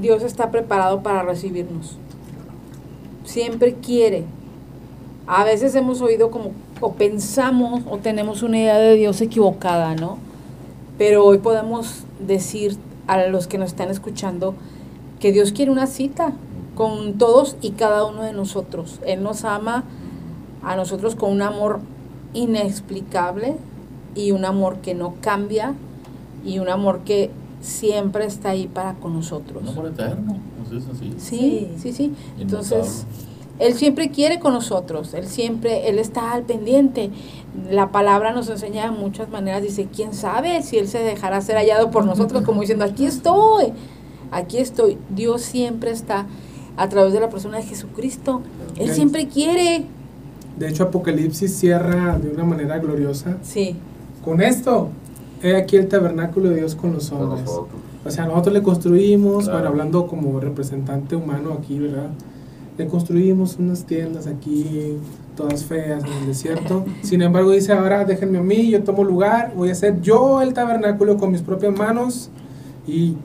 [0.00, 1.96] Dios está preparado para recibirnos.
[3.24, 4.24] Siempre quiere.
[5.26, 10.18] A veces hemos oído como, o pensamos, o tenemos una idea de Dios equivocada, ¿no?
[10.98, 12.76] Pero hoy podemos decir
[13.06, 14.54] a los que nos están escuchando
[15.20, 16.32] que Dios quiere una cita
[16.74, 19.00] con todos y cada uno de nosotros.
[19.06, 19.84] Él nos ama
[20.62, 21.80] a nosotros con un amor
[22.34, 23.56] inexplicable
[24.14, 25.74] y un amor que no cambia
[26.44, 27.30] y un amor que
[27.60, 29.62] siempre está ahí para con nosotros.
[29.62, 30.36] Un amor eterno.
[30.66, 30.84] Así es.
[31.22, 31.68] Sí, Sí.
[31.78, 32.14] sí, sí.
[32.38, 33.06] Entonces.
[33.58, 37.10] Él siempre quiere con nosotros, Él siempre, Él está al pendiente.
[37.70, 41.56] La palabra nos enseña de muchas maneras, dice, ¿quién sabe si Él se dejará ser
[41.56, 42.42] hallado por nosotros?
[42.42, 43.72] Como diciendo, aquí estoy,
[44.30, 44.98] aquí estoy.
[45.08, 46.26] Dios siempre está
[46.76, 48.42] a través de la persona de Jesucristo.
[48.76, 49.86] Él siempre quiere.
[50.58, 53.76] De hecho, Apocalipsis cierra de una manera gloriosa Sí,
[54.24, 54.88] con esto.
[55.42, 57.42] He aquí el tabernáculo de Dios con los hombres.
[57.44, 57.68] nosotros.
[58.04, 59.58] O sea, nosotros le construimos, Claro.
[59.58, 62.10] bueno, hablando como representante humano aquí, ¿verdad?
[62.78, 64.96] Le construimos unas tiendas aquí,
[65.36, 66.84] todas feas en el desierto.
[67.02, 70.52] Sin embargo, dice ahora, déjenme a mí, yo tomo lugar, voy a hacer yo el
[70.52, 72.30] tabernáculo con mis propias manos
[72.86, 73.16] y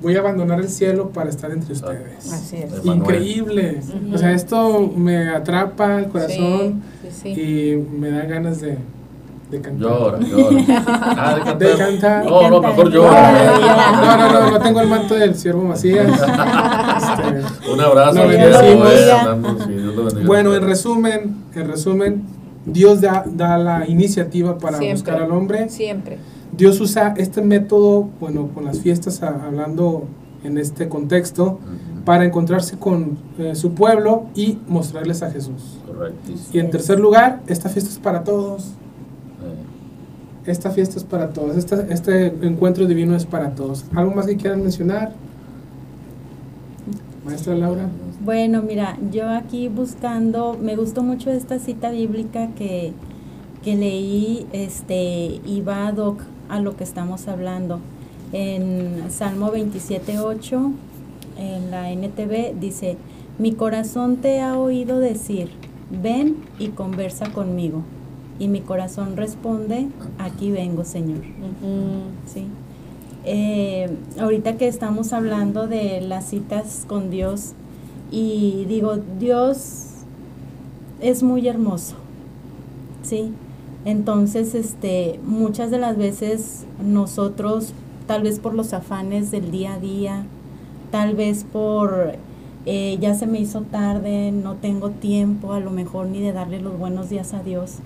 [0.00, 2.32] voy a abandonar el cielo para estar entre ustedes.
[2.32, 2.84] así es.
[2.84, 3.80] Increíble.
[4.14, 7.40] O sea, esto me atrapa el corazón Sí, sí, sí.
[7.40, 8.78] y me da ganas de,
[9.50, 9.80] de cantar.
[9.90, 10.84] Llora, llora.
[11.18, 11.58] Ah, de cantar.
[11.58, 12.24] De cantar.
[12.24, 13.32] No, no, mejor llora.
[14.00, 16.06] no, no, no, no tengo el manto del siervo Macías.
[17.00, 18.20] Este, Un abrazo.
[20.26, 22.22] Bueno, en resumen, en resumen,
[22.66, 24.94] Dios da, da la iniciativa para Siempre.
[25.12, 25.68] buscar al hombre.
[25.68, 26.18] Siempre.
[26.52, 30.04] Dios usa este método, bueno, con las fiestas, a- hablando
[30.44, 31.58] en este contexto,
[32.04, 35.78] para encontrarse con eh, su pueblo y mostrarles a Jesús.
[35.86, 36.48] Correctísimo.
[36.52, 38.72] Y en tercer lugar, esta fiesta es para todos.
[40.50, 41.56] Esta fiesta es para todos.
[41.56, 43.84] Esta- este encuentro divino es para todos.
[43.94, 45.12] ¿Algo más que quieran mencionar?
[47.24, 47.88] Maestra Laura.
[48.24, 52.92] Bueno, mira, yo aquí buscando, me gustó mucho esta cita bíblica que,
[53.62, 57.80] que leí, este, y va ad hoc a lo que estamos hablando.
[58.32, 60.72] En Salmo 27.8,
[61.38, 62.96] en la NTV, dice,
[63.38, 65.50] mi corazón te ha oído decir,
[66.02, 67.82] ven y conversa conmigo.
[68.40, 69.86] Y mi corazón responde,
[70.18, 71.20] aquí vengo, Señor.
[72.26, 72.46] Sí.
[73.24, 77.52] Eh, ahorita que estamos hablando de las citas con Dios
[78.10, 79.88] y digo, Dios
[81.02, 81.96] es muy hermoso,
[83.02, 83.32] ¿sí?
[83.84, 87.74] Entonces, este, muchas de las veces nosotros,
[88.06, 90.24] tal vez por los afanes del día a día,
[90.90, 92.14] tal vez por
[92.66, 96.60] eh, ya se me hizo tarde, no tengo tiempo a lo mejor ni de darle
[96.60, 97.76] los buenos días a Dios,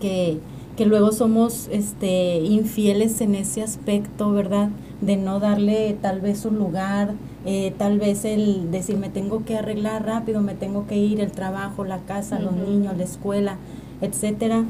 [0.00, 0.38] que,
[0.76, 4.70] que luego somos este, infieles en ese aspecto, ¿verdad?
[5.00, 7.14] De no darle tal vez un lugar,
[7.46, 11.30] eh, tal vez el decir me tengo que arreglar rápido, me tengo que ir, el
[11.30, 13.56] trabajo, la casa, los niños, la escuela,
[14.00, 14.64] etcétera.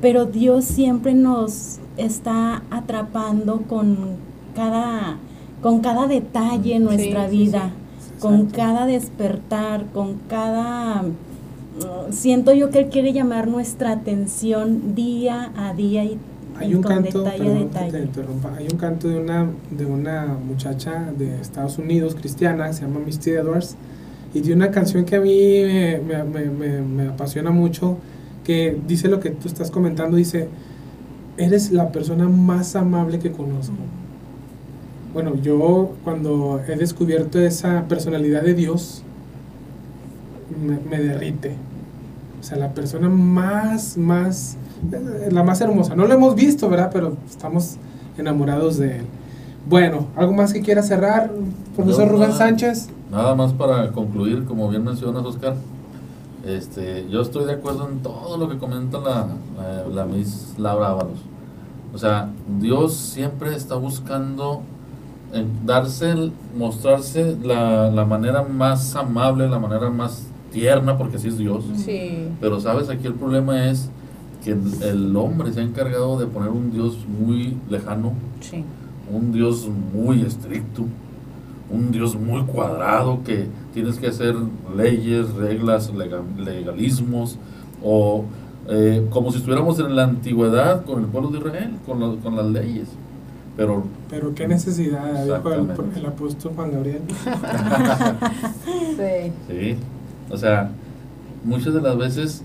[0.00, 4.16] Pero Dios siempre nos está atrapando con
[4.54, 5.18] cada,
[5.62, 7.70] con cada detalle en nuestra Sí, sí, vida,
[8.18, 11.04] con cada despertar, con cada
[12.10, 16.18] siento yo que él quiere llamar nuestra atención día a día y,
[16.58, 18.02] Hay y un con canto, detalle a te detalle.
[18.04, 23.00] interrumpa, hay un canto de una, de una muchacha de Estados Unidos, cristiana, se llama
[23.00, 23.76] Misty Edwards,
[24.34, 27.96] y de una canción que a mí me, me- me- me- me apasiona mucho,
[28.44, 30.48] que dice lo que tú estás comentando, dice,
[31.36, 33.74] eres la persona más amable que conozco.
[35.14, 39.02] Bueno, yo cuando he descubierto esa personalidad de Dios,
[40.64, 41.52] me, me derrite.
[42.40, 44.56] O sea, la persona más, más,
[44.92, 45.94] eh, la más hermosa.
[45.94, 46.90] No lo hemos visto, ¿verdad?
[46.92, 47.76] Pero estamos
[48.16, 49.06] enamorados de él.
[49.68, 51.30] Bueno, ¿algo más que quiera cerrar,
[51.76, 52.38] profesor Rubén nada.
[52.38, 52.88] Sánchez?
[53.10, 55.54] Nada más para concluir, como bien mencionas, Oscar,
[56.46, 59.26] este, yo estoy de acuerdo en todo lo que comenta la,
[59.58, 61.18] la, la Miss Laura Ábalos.
[61.92, 64.62] O sea, Dios siempre está buscando
[65.64, 71.64] darse, mostrarse la, la manera más amable, la manera más tierna, porque así es Dios.
[71.76, 72.28] Sí.
[72.40, 73.90] Pero sabes, aquí el problema es
[74.44, 78.64] que el, hombre se ha encargado de poner un Dios muy lejano, Sí.
[79.12, 80.84] un Dios muy estricto,
[81.70, 84.34] un Dios muy cuadrado que tienes que hacer
[84.76, 87.38] leyes, reglas, lega- legalismos,
[87.84, 88.24] o
[88.68, 92.36] eh, como si estuviéramos en la antigüedad con el pueblo de Israel, con, la- con
[92.36, 92.88] las leyes.
[93.56, 97.02] Pero Pero qué necesidad, dijo el, apóstol Juan Gabriel.
[98.96, 99.32] Sí.
[99.48, 99.76] Sí,
[100.30, 100.70] o sea,
[101.44, 102.42] muchas de las veces,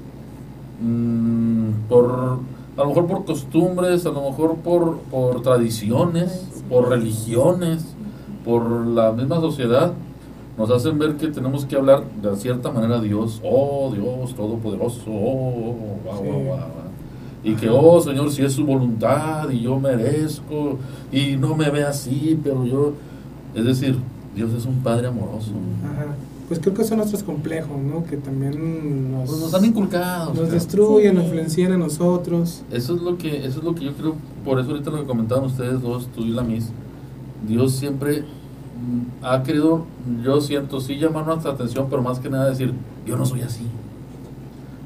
[0.82, 2.40] mm, por,
[2.78, 7.86] a lo mejor por costumbres, a lo mejor por, por tradiciones, por religiones,
[8.44, 9.94] por la misma sociedad,
[10.58, 15.02] nos hacen ver que tenemos que hablar de cierta manera a Dios, oh Dios Todopoderoso,
[15.08, 16.28] oh, oh, oh, Sí.
[16.28, 16.60] guau, guau.
[17.44, 20.80] Y que, oh Señor, si es su voluntad y yo merezco
[21.12, 22.94] y no me ve así, pero yo...
[23.54, 23.98] Es decir,
[24.36, 25.52] Dios es un Padre amoroso.
[25.84, 26.08] Ajá.
[26.48, 28.04] Pues creo que son nuestros complejos, ¿no?
[28.06, 30.34] Que también nos, Pues nos han inculcado.
[30.34, 31.16] nos destruyen, Sí.
[31.16, 32.62] nos influencian a nosotros.
[32.72, 35.06] Eso es lo que, eso es lo que yo creo, por eso ahorita lo que
[35.06, 36.70] comentaban ustedes dos, tú y la Miss,
[37.48, 39.86] Dios siempre mm, ha querido,
[40.24, 42.74] yo siento, sí llamar nuestra atención, pero más que nada decir,
[43.08, 43.64] yo no soy así.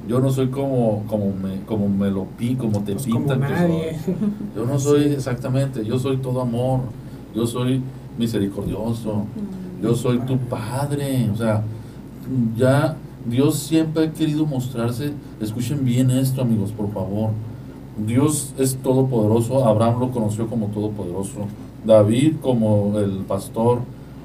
[0.08, 3.42] Yo no soy como, como me, como me lo pi, como te Pues como pintan
[3.42, 4.00] que nadie.
[4.06, 4.16] soy.
[4.56, 6.80] Yo no soy exactamente, yo soy todo amor,
[7.36, 7.82] yo soy
[8.18, 9.26] misericordioso,
[9.82, 11.64] yo soy tu padre, o sea,
[12.58, 15.12] ya Dios siempre ha querido mostrarse,
[15.42, 17.32] escuchen bien esto amigos, por favor,
[18.06, 21.48] Dios es todopoderoso, Abraham lo conoció como todopoderoso,
[21.86, 23.80] David como el pastor,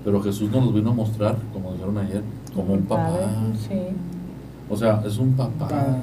[0.05, 2.23] pero Jesús nos lo vino a mostrar, como dijeron ayer,
[2.55, 3.21] como un papá,
[3.69, 3.75] Sí.
[4.71, 5.69] o sea, es un papá.
[5.69, 5.97] Padre.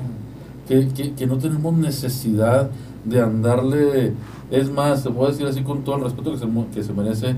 [0.67, 2.69] Que, que, que no tenemos necesidad
[3.03, 4.13] de andarle.
[4.51, 7.35] Es más, te puedo decir así con todo el respeto que se, que se merece.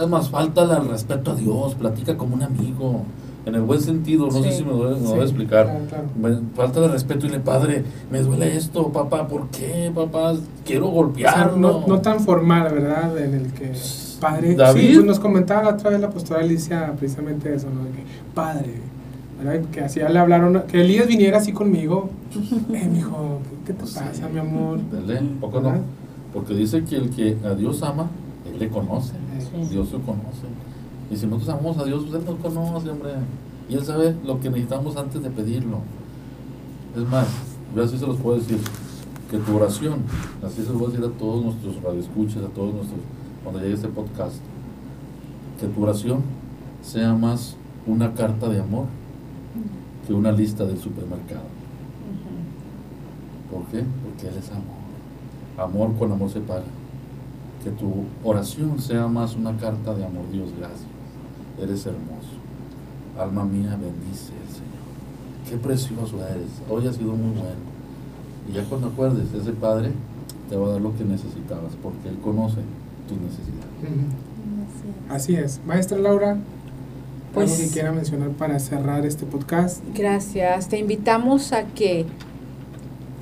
[0.00, 1.74] Es más, falta el respeto a Dios.
[1.74, 3.02] Platica como un amigo.
[3.46, 5.66] En el buen sentido, no sé si me, Sí, voy a explicar.
[5.66, 6.04] claro, claro.
[6.40, 9.28] Me- falta de respeto y le padre, me duele esto, papá.
[9.28, 10.32] ¿Por qué, papá?
[10.64, 11.56] Quiero O sea, golpearlo.
[11.58, 13.18] no, no tan formal, ¿verdad?
[13.18, 13.72] En el que
[14.18, 14.54] padre.
[14.54, 14.80] David.
[14.80, 17.84] Sí, pues nos comentaba la otra vez la pastora Alicia precisamente eso, ¿no?
[17.84, 18.02] De que
[18.34, 18.76] padre,
[19.42, 19.68] ¿verdad?
[19.70, 22.08] Que así le hablaron, que Elías viniera así conmigo.
[22.72, 23.98] Eh, mijo, ¿qué te sí.
[23.98, 24.78] pasa, mi amor?
[24.90, 25.74] Dele, poco no.
[26.32, 28.08] Porque dice que el que a Dios ama,
[28.50, 29.12] él le conoce.
[29.70, 30.46] Dios lo conoce.
[31.10, 33.12] Y si nosotros amamos a Dios, pues Él nos conoce, hombre.
[33.68, 35.78] Y Él sabe lo que necesitamos antes de pedirlo.
[36.96, 37.26] Es más,
[37.74, 38.58] yo así se los puedo decir,
[39.30, 40.00] que tu oración,
[40.44, 43.00] así se los voy a decir a todos nuestros radioescuchas, a todos nuestros,
[43.42, 44.36] cuando llegue este podcast,
[45.60, 46.20] que tu oración
[46.82, 47.56] sea más
[47.86, 48.86] una carta de amor
[50.06, 51.44] que una lista del supermercado.
[53.50, 53.84] ¿Por qué?
[54.04, 54.74] Porque Él es amor.
[55.56, 56.64] Amor con amor se paga.
[57.64, 60.24] Que tu oración sea más una carta de amor.
[60.30, 60.82] Dios, gracias.
[61.60, 62.28] Eres hermoso.
[63.18, 65.48] Alma mía, bendice al Señor.
[65.48, 66.48] Qué precioso eres.
[66.68, 67.64] Hoy ha sido muy bueno.
[68.48, 69.92] Y ya cuando acuerdes, ese Padre
[70.50, 72.58] te va a dar lo que necesitabas, porque Él conoce
[73.08, 74.12] tus necesidades.
[75.08, 75.60] Así es.
[75.66, 76.36] Maestra Laura,
[77.32, 79.82] Pues- ¿algo que quiera mencionar para cerrar este podcast?
[79.94, 80.68] Gracias.
[80.68, 82.04] Te invitamos a que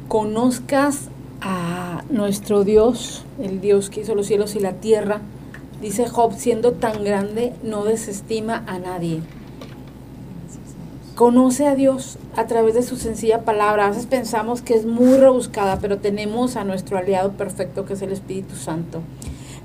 [0.09, 1.09] conozcas
[1.43, 5.21] a nuestro Dios, el Dios que hizo los cielos y la tierra.
[5.81, 9.21] Dice Job, siendo tan grande, no desestima a nadie.
[11.17, 13.87] Conoce a Dios a través de su sencilla palabra.
[13.87, 18.03] A veces pensamos que es muy rebuscada, pero tenemos a nuestro aliado perfecto que es
[18.03, 19.03] el Espíritu Santo.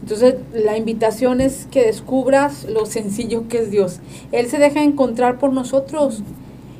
[0.02, 4.00] Entonces, la invitación es que descubras lo sencillo que es Dios.
[4.32, 6.22] Él se deja encontrar por nosotros.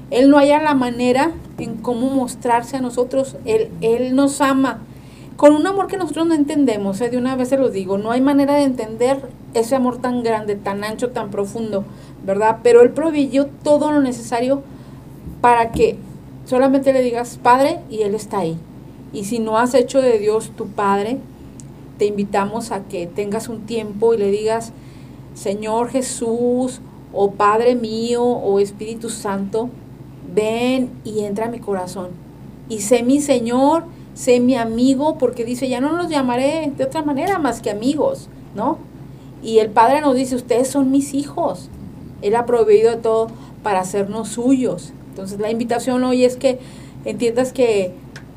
[0.10, 3.36] Él no haya la manera en cómo mostrarse a nosotros.
[3.46, 4.82] Él, él nos ama
[5.38, 7.00] con un amor que nosotros no entendemos.
[7.02, 7.10] ¿eh?
[7.10, 9.22] De una vez se los digo, no hay manera de entender
[9.54, 11.86] ese amor tan grande, tan ancho, tan profundo,
[12.26, 12.60] ¿verdad?
[12.64, 14.64] Pero Él proveyó todo lo necesario
[15.42, 15.98] para que
[16.46, 18.58] solamente le digas Padre y Él está ahí.
[19.14, 21.20] Y si no has hecho de Dios tu Padre,
[21.98, 24.74] te invitamos a que tengas un tiempo y le digas,
[25.34, 26.82] Señor Jesús,
[27.14, 29.70] o Padre mío, o Espíritu Santo,
[30.38, 32.10] ven y entra a mi corazón.
[32.70, 37.02] Y sé mi Señor, sé mi amigo, porque dice, ya no los llamaré de otra
[37.02, 38.78] manera más que amigos, ¿no?
[39.42, 41.70] Y el Padre nos dice, ustedes son mis hijos.
[42.22, 43.28] Él ha proveído todo
[43.64, 44.94] para hacernos suyos.
[45.10, 46.60] Entonces la invitación hoy es que
[47.06, 47.92] entiendas que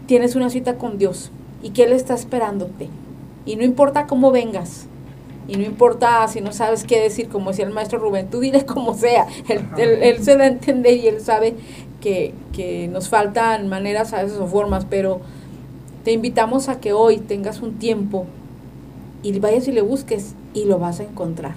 [0.06, 1.30] tienes una cita con Dios
[1.62, 2.88] y que Él está esperándote.
[3.44, 4.86] Y no importa cómo vengas,
[5.48, 8.64] Y no importa si no sabes qué decir, como decía el maestro Rubén, tú dile
[8.74, 9.26] como sea.
[9.48, 11.56] Él, él, él se da a entender y él sabe
[12.00, 15.20] que, que nos faltan maneras a veces o formas, pero
[16.04, 18.26] te invitamos a que hoy tengas un tiempo
[19.22, 21.54] y vayas y le busques y lo vas a encontrar.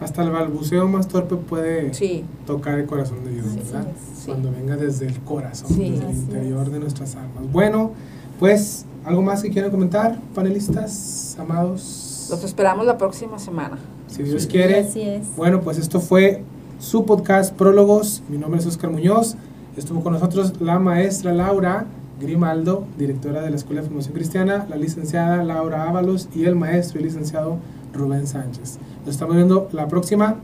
[0.00, 3.86] Hasta el balbuceo más torpe puede Sí, tocar el corazón de Dios, Sí, ¿verdad?
[4.16, 4.26] sí.
[4.26, 5.90] Cuando venga desde el corazón, Sí.
[5.90, 6.72] desde el interior es.
[6.72, 7.50] de nuestras almas.
[7.52, 7.92] Bueno,
[8.38, 12.26] pues, ¿algo más que quieran comentar, panelistas, amados?
[12.30, 13.78] los esperamos la próxima semana.
[14.08, 14.48] Si Dios Sí.
[14.48, 14.80] quiere.
[14.80, 15.36] Así es.
[15.36, 16.42] Bueno, pues esto fue
[16.78, 18.22] su podcast Prólogos.
[18.28, 19.36] Mi nombre es Oscar Muñoz.
[19.76, 21.86] Estuvo con nosotros la maestra Laura
[22.20, 27.00] Grimaldo, directora de la Escuela de Formación Cristiana, la licenciada Laura Ábalos y el maestro
[27.00, 27.58] y licenciado
[27.92, 28.78] Rubén Sánchez.
[29.00, 30.36] Nos estamos viendo la próxima.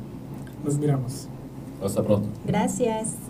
[0.65, 1.29] Nos miramos.
[1.83, 2.29] Hasta pronto.
[2.47, 3.30] Gracias.